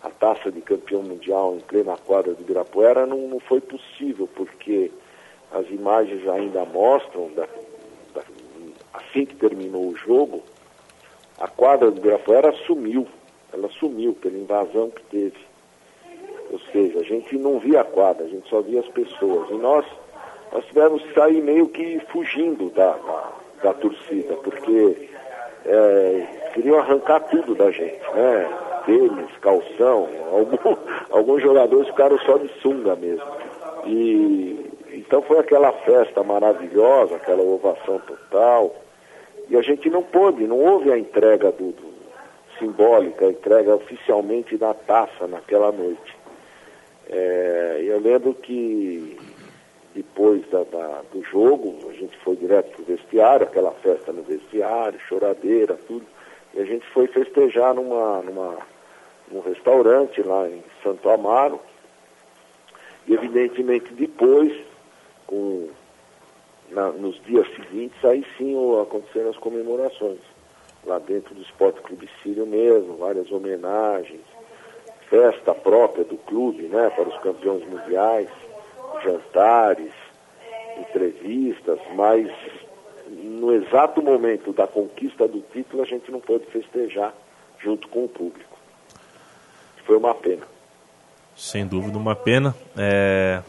a 0.00 0.08
taça 0.08 0.52
de 0.52 0.60
campeão 0.60 1.02
mundial 1.02 1.56
em 1.56 1.58
plena 1.58 1.96
quadra 1.96 2.32
do 2.32 2.40
Ibirapuera 2.42 3.04
não, 3.04 3.26
não 3.26 3.40
foi 3.40 3.60
possível, 3.60 4.28
porque 4.36 4.88
as 5.50 5.68
imagens 5.68 6.28
ainda 6.28 6.64
mostram, 6.64 7.28
da, 7.34 7.44
da, 8.14 8.22
assim 8.94 9.26
que 9.26 9.34
terminou 9.34 9.88
o 9.88 9.96
jogo, 9.96 10.44
a 11.40 11.48
quadra 11.48 11.90
do 11.90 11.98
Ibirapuera 11.98 12.52
sumiu, 12.68 13.08
ela 13.52 13.68
sumiu 13.70 14.14
pela 14.14 14.38
invasão 14.38 14.90
que 14.90 15.02
teve. 15.06 15.38
Ou 16.52 16.60
seja, 16.70 17.00
a 17.00 17.02
gente 17.02 17.36
não 17.36 17.58
via 17.58 17.80
a 17.80 17.84
quadra, 17.84 18.24
a 18.24 18.28
gente 18.28 18.48
só 18.48 18.60
via 18.60 18.78
as 18.78 18.88
pessoas. 18.90 19.50
E 19.50 19.54
nós, 19.54 19.84
nós 20.52 20.64
tivemos 20.66 21.02
que 21.02 21.14
sair 21.14 21.42
meio 21.42 21.68
que 21.68 21.98
fugindo 22.12 22.70
da, 22.70 22.92
da, 22.92 23.32
da 23.60 23.74
torcida, 23.74 24.34
porque 24.36 25.08
é, 25.68 26.50
queriam 26.54 26.78
arrancar 26.78 27.20
tudo 27.20 27.54
da 27.54 27.70
gente, 27.70 28.00
né? 28.14 28.48
tênis, 28.86 29.30
calção, 29.42 30.08
algum, 30.32 30.76
alguns 31.10 31.42
jogadores 31.42 31.88
ficaram 31.88 32.18
só 32.20 32.38
de 32.38 32.48
sunga 32.60 32.96
mesmo. 32.96 33.24
E 33.84 34.70
então 34.94 35.22
foi 35.22 35.38
aquela 35.38 35.72
festa 35.72 36.22
maravilhosa, 36.22 37.16
aquela 37.16 37.42
ovação 37.42 37.98
total. 38.00 38.74
E 39.48 39.56
a 39.56 39.62
gente 39.62 39.88
não 39.88 40.02
pôde, 40.02 40.46
não 40.46 40.58
houve 40.58 40.90
a 40.90 40.98
entrega 40.98 41.52
do, 41.52 41.72
do 41.72 41.88
simbólica, 42.58 43.26
a 43.26 43.30
entrega 43.30 43.74
oficialmente 43.74 44.56
da 44.56 44.74
taça 44.74 45.26
naquela 45.26 45.70
noite. 45.70 46.16
É, 47.08 47.80
eu 47.84 48.00
lembro 48.00 48.34
que 48.34 49.18
depois 49.94 50.46
da, 50.50 50.64
da, 50.64 51.02
do 51.12 51.22
jogo, 51.24 51.88
a 51.88 51.92
gente 51.92 52.16
foi 52.18 52.36
direto 52.36 52.70
para 52.70 52.82
o 52.82 52.84
vestiário, 52.84 53.46
aquela 53.46 53.72
festa 53.72 54.12
no 54.12 54.22
vestiário, 54.22 55.00
choradeira, 55.00 55.78
tudo. 55.86 56.06
E 56.54 56.60
a 56.60 56.64
gente 56.64 56.86
foi 56.88 57.06
festejar 57.06 57.74
numa, 57.74 58.22
numa 58.22 58.58
num 59.30 59.40
restaurante 59.40 60.22
lá 60.22 60.48
em 60.48 60.62
Santo 60.82 61.08
Amaro. 61.08 61.60
E 63.06 63.14
evidentemente 63.14 63.92
depois, 63.94 64.52
com, 65.26 65.68
na, 66.70 66.90
nos 66.90 67.20
dias 67.24 67.46
seguintes, 67.54 68.02
aí 68.04 68.24
sim 68.36 68.54
aconteceram 68.80 69.30
as 69.30 69.36
comemorações. 69.36 70.20
Lá 70.84 70.98
dentro 70.98 71.34
do 71.34 71.42
Esporte 71.42 71.80
Clube 71.80 72.08
Sírio 72.22 72.46
mesmo, 72.46 72.96
várias 72.96 73.30
homenagens, 73.30 74.22
festa 75.08 75.54
própria 75.54 76.04
do 76.04 76.16
clube, 76.16 76.64
né, 76.64 76.90
para 76.90 77.08
os 77.08 77.18
campeões 77.18 77.66
mundiais, 77.66 78.28
jantares, 79.02 79.92
entrevistas, 80.78 81.78
mas 81.94 82.28
no 83.08 83.52
exato 83.52 84.02
momento 84.02 84.52
da 84.52 84.66
conquista 84.66 85.26
do 85.26 85.40
título 85.40 85.82
a 85.82 85.86
gente 85.86 86.10
não 86.10 86.20
pôde 86.20 86.46
festejar 86.46 87.14
junto 87.58 87.88
com 87.88 88.04
o 88.04 88.08
público 88.08 88.58
foi 89.88 89.96
uma 89.96 90.14
pena. 90.14 90.42
Sem 91.34 91.66
dúvida, 91.66 91.96
uma 91.96 92.14
pena. 92.14 92.54
É... 92.76 93.40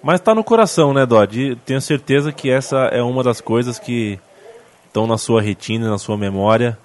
Mas 0.00 0.20
está 0.20 0.32
no 0.32 0.44
coração, 0.44 0.94
né, 0.94 1.04
Dodge? 1.04 1.56
Tenho 1.66 1.80
certeza 1.80 2.32
que 2.32 2.48
essa 2.48 2.76
é 2.92 3.02
uma 3.02 3.24
das 3.24 3.40
coisas 3.40 3.78
que 3.78 4.18
estão 4.86 5.04
na 5.04 5.18
sua 5.18 5.42
retina, 5.42 5.90
na 5.90 5.98
sua 5.98 6.16
memória, 6.16 6.78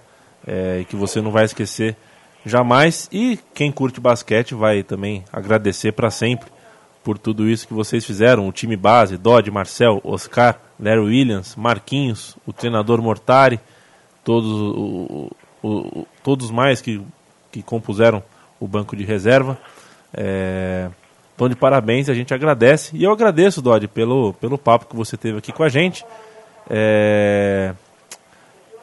é, 0.46 0.84
que 0.90 0.96
você 0.96 1.22
não 1.22 1.32
vai 1.32 1.46
esquecer 1.46 1.96
jamais. 2.44 3.08
E 3.12 3.40
quem 3.54 3.72
curte 3.72 4.02
basquete 4.02 4.56
vai 4.56 4.82
também 4.82 5.24
agradecer 5.32 5.92
para 5.92 6.10
sempre 6.10 6.50
por 7.06 7.20
tudo 7.20 7.48
isso 7.48 7.68
que 7.68 7.74
vocês 7.74 8.04
fizeram. 8.04 8.50
O 8.50 8.52
time 8.52 8.76
base, 8.76 9.16
Dodge, 9.16 9.52
Marcel, 9.52 10.02
Oscar, 10.04 10.60
Larry 10.80 11.02
Williams, 11.02 11.56
Marquinhos, 11.56 12.36
o 12.48 12.52
treinador 12.52 13.00
Mortari, 13.00 13.60
todos, 14.24 14.52
o, 14.52 15.32
o, 15.64 16.08
todos 16.24 16.50
mais 16.50 16.82
que, 16.82 17.00
que 17.52 17.62
compuseram 17.62 18.24
o 18.60 18.68
banco 18.68 18.96
de 18.96 19.04
reserva. 19.04 19.56
É, 20.12 20.90
então, 21.36 21.48
de 21.48 21.56
parabéns, 21.56 22.10
a 22.10 22.14
gente 22.16 22.34
agradece. 22.34 22.98
E 22.98 23.04
eu 23.04 23.12
agradeço, 23.12 23.62
Dodge, 23.62 23.88
pelo, 23.88 24.34
pelo 24.34 24.58
papo 24.58 24.88
que 24.88 24.96
você 24.96 25.16
teve 25.16 25.38
aqui 25.38 25.52
com 25.52 25.62
a 25.62 25.70
gente. 25.70 26.04
É... 26.68 27.76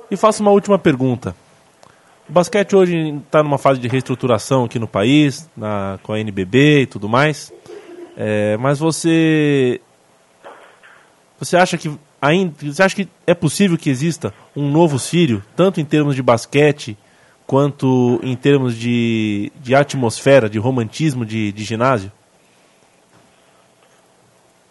E 0.08 0.16
faço 0.16 0.42
uma 0.42 0.52
última 0.52 0.78
pergunta. 0.78 1.34
O 2.28 2.32
basquete 2.32 2.76
hoje 2.76 3.20
está 3.26 3.42
numa 3.42 3.58
fase 3.58 3.80
de 3.80 3.88
reestruturação 3.88 4.64
aqui 4.64 4.78
no 4.78 4.86
país, 4.86 5.50
na, 5.56 5.98
com 6.04 6.12
a 6.12 6.20
NBB 6.20 6.82
e 6.82 6.86
tudo 6.86 7.08
mais. 7.08 7.52
É, 8.16 8.56
mas 8.58 8.78
você 8.78 9.80
você 11.38 11.56
acha 11.56 11.76
que 11.76 11.90
ainda 12.20 12.54
você 12.60 12.82
acha 12.82 12.94
que 12.94 13.08
é 13.26 13.34
possível 13.34 13.76
que 13.76 13.90
exista 13.90 14.32
um 14.54 14.70
novo 14.70 14.98
Sírio, 14.98 15.42
tanto 15.56 15.80
em 15.80 15.84
termos 15.84 16.14
de 16.14 16.22
basquete 16.22 16.96
quanto 17.46 18.20
em 18.22 18.36
termos 18.36 18.76
de, 18.76 19.50
de 19.56 19.74
atmosfera, 19.74 20.48
de 20.48 20.58
romantismo 20.58 21.24
de, 21.24 21.52
de 21.52 21.64
ginásio? 21.64 22.12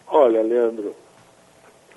Olha, 0.08 0.42
Leandro, 0.42 0.94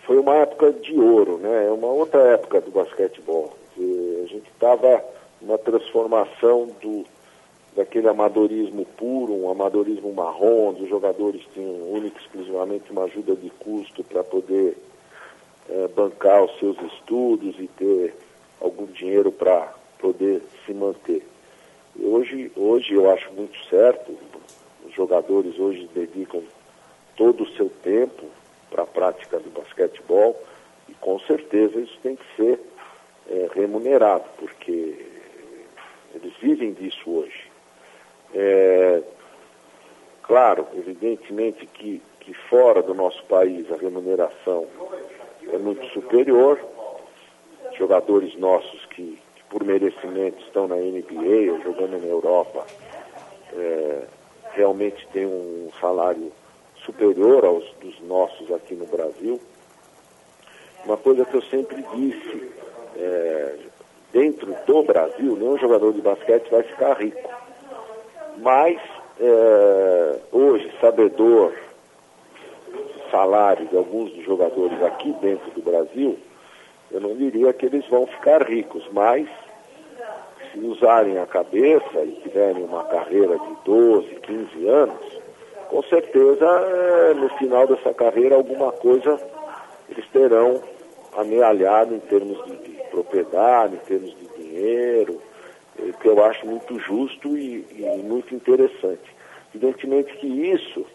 foi 0.05 0.17
uma 0.17 0.36
época 0.36 0.71
de 0.71 0.93
ouro, 0.97 1.38
né? 1.38 1.67
É 1.67 1.71
uma 1.71 1.88
outra 1.88 2.21
época 2.34 2.62
do 2.62 2.71
basquetebol. 2.71 3.58
A 3.77 4.27
gente 4.27 4.49
estava 4.53 5.03
numa 5.41 5.58
transformação 5.58 6.69
do, 6.81 7.05
daquele 7.75 8.07
amadorismo 8.07 8.85
puro, 8.97 9.33
um 9.33 9.51
amadorismo 9.51 10.13
marrom, 10.13 10.69
onde 10.69 10.83
os 10.83 10.89
jogadores 10.89 11.41
tinham 11.53 11.91
única 11.91 12.17
e 12.17 12.21
exclusivamente 12.21 12.91
uma 12.91 13.03
ajuda 13.03 13.35
de 13.35 13.49
custo 13.49 14.03
para 14.03 14.23
poder 14.23 14.77
é, 15.69 15.88
bancar 15.89 16.43
os 16.43 16.57
seus 16.57 16.77
estudos 16.93 17.55
e 17.59 17.67
ter 17.67 18.15
algum 18.61 18.85
dinheiro 18.85 19.31
para 19.31 19.73
poder 19.99 20.41
se 20.65 20.73
manter. 20.73 21.25
Hoje, 21.99 22.51
hoje 22.55 22.93
eu 22.93 23.09
acho 23.11 23.31
muito 23.33 23.57
certo, 23.69 24.17
os 24.85 24.93
jogadores 24.93 25.57
hoje 25.59 25.89
dedicam 25.93 26.41
todo 27.15 27.43
o 27.43 27.49
seu 27.55 27.69
tempo 27.83 28.25
para 28.69 28.83
a 28.83 28.88
prática 28.88 29.39
do 29.39 29.49
basquetebol 29.49 30.39
e 30.88 30.93
com 30.93 31.19
certeza 31.21 31.79
isso 31.79 31.97
tem 32.01 32.15
que 32.15 32.25
ser 32.35 32.59
é, 33.29 33.49
remunerado, 33.53 34.25
porque 34.38 35.05
eles 36.13 36.33
vivem 36.41 36.73
disso 36.73 37.09
hoje. 37.09 37.44
É, 38.37 39.01
claro, 40.23 40.67
evidentemente 40.75 41.65
que, 41.67 42.01
que 42.19 42.33
fora 42.49 42.81
do 42.81 42.93
nosso 42.93 43.23
país 43.25 43.71
a 43.71 43.77
remuneração 43.77 44.67
é 45.53 45.57
muito 45.57 45.85
superior. 45.87 46.59
Jogadores 47.77 48.37
nossos 48.37 48.85
que, 48.87 49.17
que 49.35 49.43
por 49.49 49.63
merecimento 49.63 50.41
estão 50.43 50.67
na 50.67 50.75
NBA 50.75 51.51
ou 51.53 51.61
jogando 51.61 51.97
na 52.01 52.07
Europa 52.07 52.65
é, 53.53 54.03
realmente 54.51 55.07
têm 55.13 55.25
um 55.25 55.69
salário 55.79 56.31
superior 56.83 57.45
aos 57.45 57.63
dos 57.81 57.97
nossos 58.01 58.51
aqui 58.51 58.75
no 58.75 58.85
Brasil. 58.85 59.39
Uma 60.83 60.97
coisa 60.97 61.23
que 61.23 61.35
eu 61.35 61.41
sempre 61.43 61.83
disse, 61.95 62.51
é, 62.97 63.55
dentro 64.11 64.53
do 64.67 64.83
Brasil, 64.83 65.37
nenhum 65.37 65.57
jogador 65.57 65.93
de 65.93 66.01
basquete 66.01 66.49
vai 66.49 66.63
ficar 66.63 66.93
rico 66.95 67.44
mas 68.37 68.79
é, 69.19 70.19
hoje, 70.31 70.71
sabedor 70.81 71.53
salário 73.11 73.65
de 73.67 73.77
alguns 73.77 74.11
dos 74.11 74.25
jogadores 74.25 74.81
aqui 74.83 75.13
dentro 75.21 75.49
do 75.51 75.61
Brasil, 75.61 76.17
eu 76.91 76.99
não 76.99 77.15
diria 77.15 77.53
que 77.53 77.65
eles 77.65 77.87
vão 77.87 78.05
ficar 78.07 78.43
ricos, 78.43 78.83
mas 78.91 79.27
se 80.51 80.59
usarem 80.59 81.17
a 81.17 81.25
cabeça 81.25 82.03
e 82.03 82.19
tiverem 82.23 82.63
uma 82.63 82.83
carreira 82.85 83.37
de 83.37 83.55
12, 83.63 84.07
15 84.15 84.67
anos, 84.67 85.21
com 85.69 85.81
certeza 85.83 86.45
é, 86.45 87.13
no 87.13 87.29
final 87.37 87.67
dessa 87.67 87.93
carreira 87.93 88.35
alguma 88.35 88.71
coisa 88.71 89.19
eles 89.89 90.05
terão 90.11 90.61
amealhado 91.17 91.95
em 91.95 91.99
termos 91.99 92.43
de, 92.45 92.57
de 92.57 92.83
propriedade, 92.89 93.75
em 93.75 93.79
termos 93.79 94.15
de 94.15 94.27
dinheiro, 94.37 95.21
que 95.99 96.07
eu 96.07 96.23
acho 96.23 96.45
muito 96.45 96.79
justo 96.79 97.38
e, 97.38 97.65
e 97.71 98.01
muito 98.03 98.33
interessante. 98.33 99.15
Evidentemente 99.53 100.15
que 100.17 100.27
isso 100.27 100.85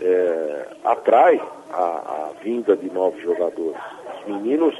é, 0.00 0.66
atrai 0.84 1.40
a, 1.70 1.82
a, 1.82 2.30
vinda 2.42 2.76
de 2.76 2.90
novos 2.90 3.22
jogadores. 3.22 3.80
Os 4.20 4.26
meninos 4.26 4.74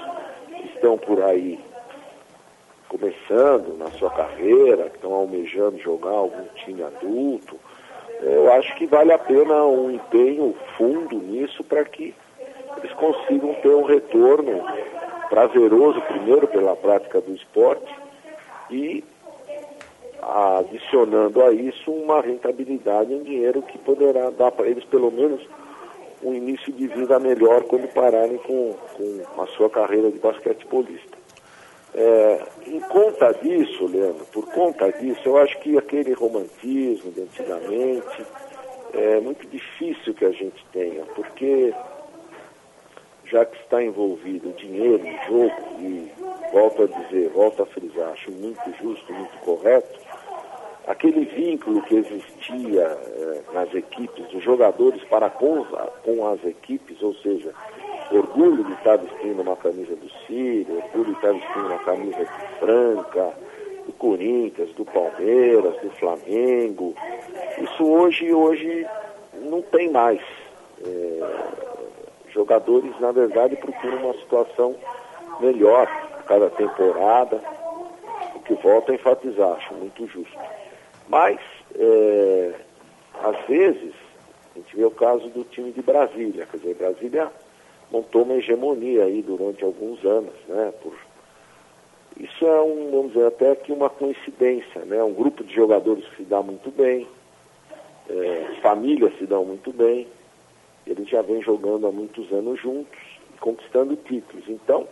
estão 0.74 0.98
por 0.98 1.22
aí 1.22 1.58
começando 2.88 3.76
na 3.78 3.90
sua 3.92 4.10
carreira, 4.10 4.86
estão 4.86 5.12
almejando 5.14 5.78
jogar 5.78 6.10
algum 6.10 6.44
time 6.56 6.82
adulto. 6.82 7.58
Eu 8.20 8.52
acho 8.52 8.74
que 8.76 8.86
vale 8.86 9.12
a 9.12 9.18
pena 9.18 9.64
um 9.64 9.90
empenho 9.90 10.54
fundo 10.76 11.16
nisso 11.16 11.64
para 11.64 11.84
que 11.84 12.14
eles 12.76 12.92
consigam 12.92 13.54
ter 13.54 13.74
um 13.74 13.84
retorno 13.84 14.64
prazeroso, 15.28 16.00
primeiro 16.02 16.46
pela 16.46 16.76
prática 16.76 17.20
do 17.20 17.34
esporte 17.34 17.92
e 18.70 19.02
adicionando 20.22 21.42
a 21.42 21.52
isso 21.52 21.90
uma 21.90 22.20
rentabilidade 22.20 23.12
em 23.12 23.22
dinheiro 23.22 23.60
que 23.62 23.76
poderá 23.78 24.30
dar 24.30 24.52
para 24.52 24.68
eles 24.68 24.84
pelo 24.84 25.10
menos 25.10 25.40
um 26.22 26.32
início 26.32 26.72
de 26.72 26.86
vida 26.86 27.18
melhor 27.18 27.64
quando 27.64 27.92
pararem 27.92 28.38
com, 28.38 28.74
com 28.96 29.42
a 29.42 29.46
sua 29.48 29.68
carreira 29.68 30.10
de 30.10 30.18
basquetebolista. 30.20 31.18
É, 31.94 32.42
em 32.66 32.80
conta 32.80 33.32
disso, 33.34 33.86
Leandro, 33.86 34.24
por 34.32 34.46
conta 34.52 34.90
disso, 34.92 35.20
eu 35.24 35.36
acho 35.36 35.58
que 35.58 35.76
aquele 35.76 36.12
romantismo 36.12 37.10
de 37.10 37.22
antigamente 37.22 38.24
é 38.94 39.20
muito 39.20 39.46
difícil 39.48 40.14
que 40.14 40.24
a 40.24 40.30
gente 40.30 40.64
tenha, 40.72 41.04
porque 41.14 41.74
já 43.26 43.44
que 43.44 43.56
está 43.58 43.82
envolvido 43.82 44.52
dinheiro 44.52 45.02
jogo, 45.26 45.80
e 45.80 46.10
volto 46.52 46.82
a 46.82 46.86
dizer, 46.86 47.30
volto 47.30 47.62
a 47.62 47.66
frisar, 47.66 48.10
acho 48.10 48.30
muito 48.30 48.62
justo, 48.80 49.12
muito 49.12 49.36
correto, 49.38 50.00
aquele 50.92 51.24
vínculo 51.24 51.82
que 51.82 51.96
existia 51.96 52.82
eh, 52.82 53.40
nas 53.52 53.74
equipes, 53.74 54.26
dos 54.28 54.44
jogadores 54.44 55.02
para 55.04 55.30
com, 55.30 55.64
com 56.04 56.26
as 56.28 56.44
equipes, 56.44 57.02
ou 57.02 57.14
seja, 57.14 57.52
orgulho 58.10 58.62
de 58.62 58.72
estar 58.74 58.98
vestindo 58.98 59.40
uma 59.40 59.56
camisa 59.56 59.96
do 59.96 60.10
Sírio, 60.26 60.76
orgulho 60.76 61.06
de 61.06 61.12
estar 61.12 61.32
vestindo 61.32 61.66
uma 61.66 61.78
camisa 61.78 62.18
de 62.18 62.58
Franca, 62.58 63.32
do 63.86 63.92
Corinthians, 63.94 64.70
do 64.74 64.84
Palmeiras, 64.84 65.74
do 65.80 65.90
Flamengo. 65.92 66.94
Isso 67.58 67.84
hoje, 67.84 68.32
hoje 68.32 68.86
não 69.34 69.62
tem 69.62 69.90
mais. 69.90 70.20
É, 70.84 71.62
jogadores, 72.32 72.92
na 73.00 73.12
verdade, 73.12 73.56
procuram 73.56 73.98
uma 73.98 74.14
situação 74.14 74.74
melhor 75.40 75.88
cada 76.26 76.50
temporada, 76.50 77.40
o 78.34 78.40
que 78.40 78.54
volto 78.54 78.92
a 78.92 78.94
enfatizar, 78.94 79.52
acho 79.52 79.74
muito 79.74 80.06
justo. 80.06 80.61
Mas, 81.12 81.38
é, 81.74 82.54
às 83.22 83.46
vezes, 83.46 83.92
a 84.56 84.58
gente 84.58 84.74
vê 84.74 84.82
o 84.82 84.90
caso 84.90 85.28
do 85.28 85.44
time 85.44 85.70
de 85.70 85.82
Brasília. 85.82 86.46
Quer 86.46 86.56
dizer, 86.56 86.74
Brasília 86.74 87.30
montou 87.90 88.22
uma 88.22 88.36
hegemonia 88.36 89.04
aí 89.04 89.20
durante 89.20 89.62
alguns 89.62 90.02
anos, 90.06 90.32
né? 90.48 90.72
Por... 90.82 90.94
Isso 92.18 92.46
é 92.46 92.62
um, 92.62 92.90
vamos 92.90 93.12
dizer, 93.12 93.26
até 93.26 93.54
que 93.54 93.70
uma 93.70 93.90
coincidência, 93.90 94.86
né? 94.86 95.04
Um 95.04 95.12
grupo 95.12 95.44
de 95.44 95.54
jogadores 95.54 96.02
que 96.08 96.16
se 96.16 96.22
dá 96.22 96.42
muito 96.42 96.70
bem, 96.70 97.06
é, 98.08 98.56
famílias 98.62 99.12
se 99.18 99.26
dão 99.26 99.44
muito 99.44 99.70
bem, 99.70 100.08
eles 100.86 101.06
já 101.10 101.20
vêm 101.20 101.42
jogando 101.42 101.86
há 101.86 101.92
muitos 101.92 102.32
anos 102.32 102.58
juntos 102.58 102.98
e 103.34 103.38
conquistando 103.38 103.96
títulos. 103.96 104.48
Então, 104.48 104.88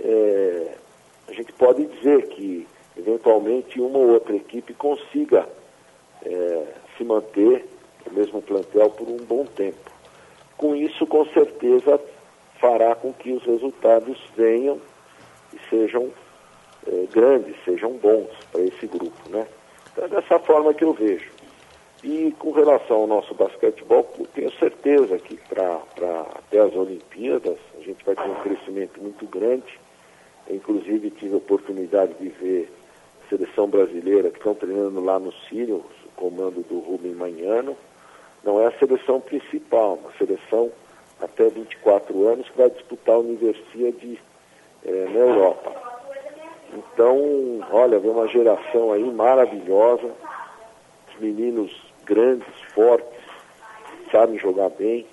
é, 0.00 0.76
a 1.28 1.32
gente 1.34 1.52
pode 1.52 1.84
dizer 1.84 2.26
que 2.28 2.66
eventualmente 2.96 3.80
uma 3.80 3.98
ou 3.98 4.10
outra 4.10 4.36
equipe 4.36 4.74
consiga 4.74 5.48
é, 6.24 6.66
se 6.96 7.04
manter 7.04 7.66
no 8.06 8.12
mesmo 8.12 8.42
plantel 8.42 8.90
por 8.90 9.08
um 9.08 9.18
bom 9.18 9.44
tempo. 9.44 9.90
Com 10.56 10.74
isso, 10.74 11.06
com 11.06 11.24
certeza, 11.26 12.00
fará 12.60 12.94
com 12.94 13.12
que 13.12 13.32
os 13.32 13.42
resultados 13.44 14.18
venham 14.36 14.80
e 15.52 15.58
sejam 15.68 16.10
é, 16.86 17.06
grandes, 17.12 17.56
sejam 17.64 17.92
bons 17.92 18.30
para 18.50 18.62
esse 18.62 18.86
grupo. 18.86 19.28
Né? 19.28 19.46
Então 19.92 20.04
é 20.04 20.08
dessa 20.08 20.38
forma 20.38 20.72
que 20.72 20.84
eu 20.84 20.92
vejo. 20.92 21.30
E 22.02 22.34
com 22.38 22.50
relação 22.50 22.96
ao 22.96 23.06
nosso 23.06 23.32
basquetebol, 23.34 24.02
tenho 24.34 24.50
certeza 24.58 25.18
que 25.18 25.36
para 25.48 25.80
até 26.34 26.58
as 26.58 26.74
Olimpíadas 26.74 27.58
a 27.78 27.80
gente 27.80 28.04
vai 28.04 28.16
ter 28.16 28.28
um 28.28 28.34
crescimento 28.42 29.00
muito 29.00 29.24
grande. 29.26 29.78
Inclusive 30.50 31.10
tive 31.10 31.34
a 31.34 31.36
oportunidade 31.36 32.14
de 32.14 32.28
ver 32.28 32.68
seleção 33.32 33.66
brasileira 33.66 34.30
que 34.30 34.36
estão 34.36 34.54
treinando 34.54 35.02
lá 35.02 35.18
no 35.18 35.32
Sírio, 35.48 35.82
comando 36.16 36.62
do 36.68 36.80
Rubem 36.80 37.14
Manhano. 37.14 37.74
Não 38.44 38.60
é 38.60 38.66
a 38.66 38.78
seleção 38.78 39.20
principal, 39.20 39.94
uma 39.94 40.12
seleção 40.18 40.70
até 41.20 41.48
24 41.48 42.28
anos 42.28 42.48
que 42.50 42.58
vai 42.58 42.68
disputar 42.68 43.14
a 43.14 43.20
Universidade 43.20 44.20
eh, 44.84 45.08
na 45.10 45.18
Europa. 45.18 45.72
Então, 46.74 47.60
olha, 47.70 47.98
vem 47.98 48.10
uma 48.10 48.28
geração 48.28 48.92
aí 48.92 49.04
maravilhosa, 49.04 50.10
os 51.08 51.20
meninos 51.20 51.70
grandes, 52.04 52.48
fortes, 52.74 53.20
sabem 54.10 54.38
jogar 54.38 54.70
bem, 54.70 55.06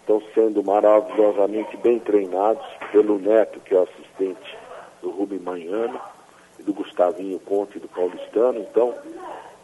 estão 0.00 0.22
sendo 0.34 0.62
maravilhosamente 0.62 1.76
bem 1.78 1.98
treinados 1.98 2.64
pelo 2.92 3.18
Neto, 3.18 3.60
que 3.60 3.74
é 3.74 3.78
o 3.78 3.82
assistente 3.82 4.56
do 5.02 5.10
Rubem 5.10 5.38
Manhano, 5.38 6.00
do 6.68 6.74
Gustavinho 6.74 7.40
Conte 7.40 7.78
do 7.78 7.88
Paulistano. 7.88 8.58
Então, 8.58 8.94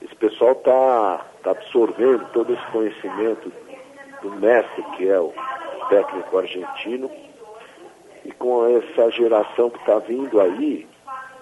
esse 0.00 0.14
pessoal 0.16 0.52
está 0.52 1.26
tá 1.42 1.50
absorvendo 1.50 2.26
todo 2.32 2.50
esse 2.50 2.66
conhecimento 2.72 3.52
do 4.22 4.30
mestre, 4.32 4.82
que 4.96 5.07
é 5.07 5.20
o 5.20 5.32
técnico 5.90 6.38
argentino, 6.38 7.11
e 8.24 8.32
com 8.32 8.66
essa 8.78 9.11
geração 9.11 9.68
que 9.68 9.78
está 9.78 9.98
vindo 9.98 10.40
aí, 10.40 10.86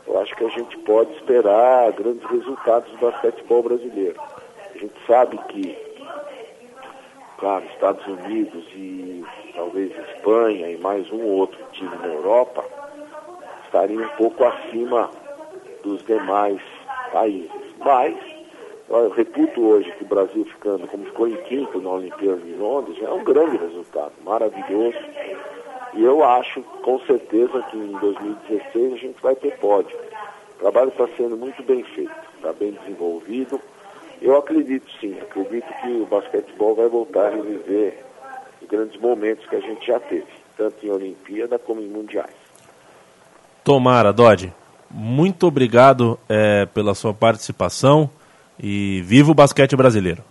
eu 0.05 0.21
acho 0.21 0.35
que 0.35 0.45
a 0.45 0.49
gente 0.49 0.77
pode 0.79 1.13
esperar 1.13 1.93
grandes 1.93 2.29
resultados 2.29 2.91
do 2.91 2.99
basquetebol 2.99 3.63
brasileiro. 3.63 4.21
A 4.75 4.79
gente 4.79 4.95
sabe 5.07 5.39
que, 5.49 5.79
claro, 7.39 7.65
Estados 7.67 8.05
Unidos 8.05 8.65
e 8.75 9.25
talvez 9.55 9.93
Espanha 10.09 10.71
e 10.71 10.77
mais 10.79 11.09
um 11.13 11.23
ou 11.23 11.39
outro 11.39 11.65
time 11.71 11.95
na 11.99 12.09
Europa 12.09 12.65
estariam 13.65 14.03
um 14.03 14.17
pouco 14.17 14.45
acima 14.45 15.09
dos 15.83 16.05
demais 16.05 16.61
países. 17.13 17.51
Mas 17.79 18.17
eu 18.89 19.11
reputo 19.11 19.61
hoje 19.61 19.91
que 19.93 20.05
o 20.05 20.07
Brasil 20.07 20.45
ficando 20.45 20.87
como 20.87 21.05
ficou 21.07 21.29
em 21.29 21.37
quinto 21.45 21.81
na 21.81 21.91
Olimpíada 21.91 22.41
de 22.41 22.53
Londres 22.55 22.99
é 23.03 23.11
um 23.11 23.25
grande 23.25 23.57
resultado, 23.57 24.13
maravilhoso. 24.25 24.99
E 25.95 26.03
eu 26.03 26.25
acho, 26.25 26.63
com 26.83 26.99
certeza, 27.01 27.63
que 27.71 27.77
em 27.77 27.93
2016 27.93 28.93
a 28.93 28.97
gente 28.97 29.23
vai 29.23 29.35
ter 29.35 29.59
pódio. 29.59 29.97
O 30.57 30.61
trabalho 30.61 30.89
está 30.89 31.07
sendo 31.17 31.37
muito 31.37 31.63
bem 31.63 31.83
feito, 31.83 32.13
está 32.37 32.53
bem 32.53 32.73
desenvolvido. 32.73 33.61
Eu 34.21 34.37
acredito 34.37 34.91
sim, 35.01 35.19
acredito 35.21 35.67
que 35.81 35.89
o 35.89 36.07
basquetebol 36.07 36.75
vai 36.75 36.89
voltar 36.89 37.27
a 37.27 37.31
reviver 37.31 38.05
os 38.61 38.69
grandes 38.69 38.99
momentos 39.01 39.47
que 39.47 39.57
a 39.57 39.61
gente 39.61 39.87
já 39.87 39.99
teve, 39.99 40.27
tanto 40.57 40.87
em 40.87 40.91
Olimpíada 40.91 41.59
como 41.59 41.81
em 41.81 41.89
Mundiais. 41.89 42.35
Tomara, 43.65 44.13
Dodge. 44.13 44.53
Muito 44.93 45.47
obrigado 45.47 46.19
é, 46.29 46.67
pela 46.67 46.95
sua 46.95 47.15
participação 47.15 48.11
e 48.63 49.03
viva 49.05 49.31
o 49.31 49.35
basquete 49.35 49.75
brasileiro. 49.75 50.23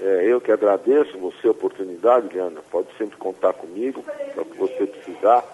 É, 0.00 0.24
eu 0.26 0.40
que 0.40 0.50
agradeço 0.50 1.18
você 1.18 1.48
a 1.48 1.50
oportunidade, 1.50 2.34
Leandro. 2.34 2.62
Pode 2.70 2.88
sempre 2.96 3.16
contar 3.16 3.52
comigo 3.52 4.02
para 4.32 4.42
o 4.42 4.46
que 4.46 4.56
você 4.56 4.86
precisar. 4.86 5.44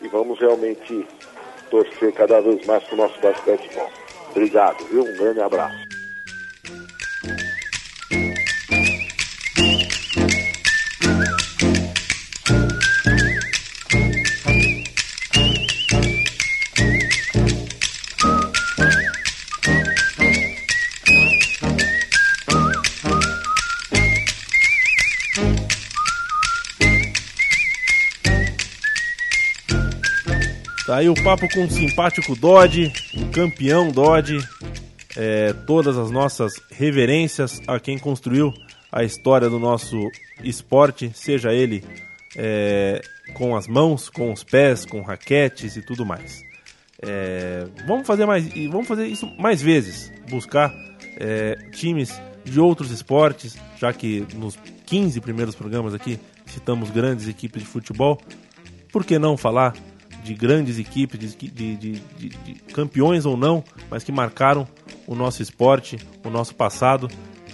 E 0.00 0.08
vamos 0.08 0.38
realmente 0.38 1.06
torcer 1.70 2.12
cada 2.12 2.40
vez 2.40 2.64
mais 2.66 2.84
para 2.84 2.94
o 2.94 2.98
nosso 2.98 3.20
basquetebol. 3.20 3.90
Obrigado, 4.30 4.84
viu? 4.84 5.02
Um 5.02 5.16
grande 5.16 5.40
abraço. 5.40 5.91
Tá 30.92 30.98
aí 30.98 31.08
o 31.08 31.14
papo 31.14 31.48
com 31.48 31.64
o 31.64 31.70
simpático 31.70 32.36
Dodge, 32.36 32.92
o 33.14 33.26
campeão 33.30 33.90
Dodge. 33.90 34.46
É, 35.16 35.54
todas 35.66 35.96
as 35.96 36.10
nossas 36.10 36.52
reverências 36.70 37.62
a 37.66 37.80
quem 37.80 37.98
construiu 37.98 38.52
a 38.92 39.02
história 39.02 39.48
do 39.48 39.58
nosso 39.58 39.96
esporte, 40.44 41.10
seja 41.14 41.50
ele 41.50 41.82
é, 42.36 43.00
com 43.32 43.56
as 43.56 43.66
mãos, 43.66 44.10
com 44.10 44.30
os 44.30 44.44
pés, 44.44 44.84
com 44.84 45.00
raquetes 45.00 45.76
e 45.76 45.80
tudo 45.80 46.04
mais. 46.04 46.42
É, 47.00 47.66
vamos 47.86 48.06
fazer 48.06 48.26
mais, 48.26 48.46
vamos 48.70 48.86
fazer 48.86 49.06
isso 49.06 49.26
mais 49.38 49.62
vezes, 49.62 50.12
buscar 50.28 50.70
é, 51.16 51.54
times 51.72 52.20
de 52.44 52.60
outros 52.60 52.90
esportes, 52.90 53.56
já 53.78 53.94
que 53.94 54.26
nos 54.34 54.58
15 54.84 55.22
primeiros 55.22 55.54
programas 55.54 55.94
aqui 55.94 56.20
citamos 56.44 56.90
grandes 56.90 57.28
equipes 57.28 57.62
de 57.62 57.68
futebol. 57.68 58.20
Por 58.92 59.06
que 59.06 59.18
não 59.18 59.38
falar 59.38 59.72
de 60.22 60.34
grandes 60.34 60.78
equipes, 60.78 61.18
de, 61.18 61.48
de, 61.48 61.76
de, 61.76 62.00
de, 62.18 62.54
campeões 62.72 63.26
ou 63.26 63.36
não, 63.36 63.64
mas 63.90 64.04
que 64.04 64.12
marcaram 64.12 64.66
o 65.06 65.14
nosso 65.14 65.42
esporte, 65.42 65.98
o 66.24 66.30
nosso 66.30 66.54
passado. 66.54 67.08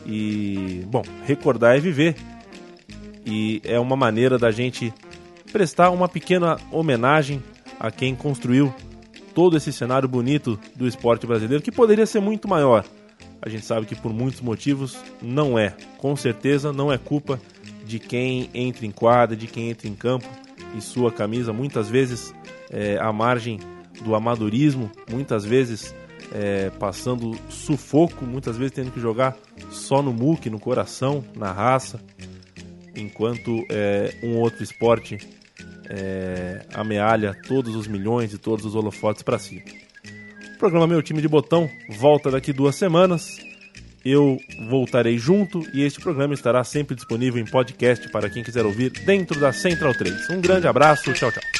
E, 0.06 0.84
bom, 0.86 1.02
recordar 1.24 1.76
é 1.76 1.80
viver. 1.80 2.16
E 3.24 3.60
é 3.64 3.78
uma 3.78 3.96
maneira 3.96 4.38
da 4.38 4.50
gente 4.50 4.92
prestar 5.52 5.90
uma 5.90 6.08
pequena 6.08 6.56
homenagem 6.70 7.42
a 7.80 7.90
quem 7.90 8.14
construiu 8.14 8.74
todo 9.34 9.56
esse 9.56 9.72
cenário 9.72 10.08
bonito 10.08 10.58
do 10.74 10.86
esporte 10.86 11.26
brasileiro, 11.26 11.62
que 11.62 11.72
poderia 11.72 12.06
ser 12.06 12.20
muito 12.20 12.48
maior. 12.48 12.84
A 13.40 13.48
gente 13.48 13.64
sabe 13.64 13.86
que 13.86 13.94
por 13.94 14.12
muitos 14.12 14.40
motivos 14.40 14.98
não 15.22 15.58
é. 15.58 15.74
Com 15.96 16.16
certeza 16.16 16.72
não 16.72 16.92
é 16.92 16.98
culpa 16.98 17.40
de 17.84 17.98
quem 17.98 18.50
entra 18.52 18.84
em 18.84 18.90
quadra, 18.90 19.36
de 19.36 19.46
quem 19.46 19.70
entra 19.70 19.88
em 19.88 19.94
campo 19.94 20.26
e 20.76 20.80
sua 20.80 21.10
camisa 21.10 21.52
muitas 21.52 21.88
vezes 21.88 22.34
é, 22.70 22.98
à 22.98 23.12
margem 23.12 23.58
do 24.02 24.14
amadorismo, 24.14 24.90
muitas 25.10 25.44
vezes 25.44 25.94
é, 26.32 26.70
passando 26.78 27.36
sufoco, 27.48 28.24
muitas 28.24 28.56
vezes 28.56 28.72
tendo 28.72 28.90
que 28.90 29.00
jogar 29.00 29.36
só 29.70 30.02
no 30.02 30.12
muque, 30.12 30.50
no 30.50 30.58
coração, 30.58 31.24
na 31.36 31.52
raça, 31.52 32.00
enquanto 32.94 33.64
é, 33.70 34.14
um 34.22 34.36
outro 34.36 34.62
esporte 34.62 35.18
é, 35.88 36.66
amealha 36.74 37.34
todos 37.46 37.74
os 37.74 37.86
milhões 37.86 38.32
e 38.32 38.38
todos 38.38 38.64
os 38.64 38.74
holofotes 38.74 39.22
para 39.22 39.38
si. 39.38 39.62
O 40.54 40.58
programa 40.58 40.86
Meu 40.86 41.02
Time 41.02 41.22
de 41.22 41.28
Botão 41.28 41.70
volta 41.88 42.30
daqui 42.30 42.52
duas 42.52 42.74
semanas. 42.74 43.38
Eu 44.04 44.38
voltarei 44.68 45.18
junto 45.18 45.62
e 45.74 45.82
este 45.82 46.00
programa 46.00 46.34
estará 46.34 46.62
sempre 46.64 46.94
disponível 46.94 47.40
em 47.40 47.44
podcast 47.44 48.08
para 48.10 48.30
quem 48.30 48.42
quiser 48.42 48.64
ouvir 48.64 48.90
dentro 48.90 49.38
da 49.38 49.52
Central 49.52 49.94
3. 49.94 50.30
Um 50.30 50.40
grande 50.40 50.66
abraço, 50.66 51.12
tchau, 51.12 51.30
tchau. 51.30 51.57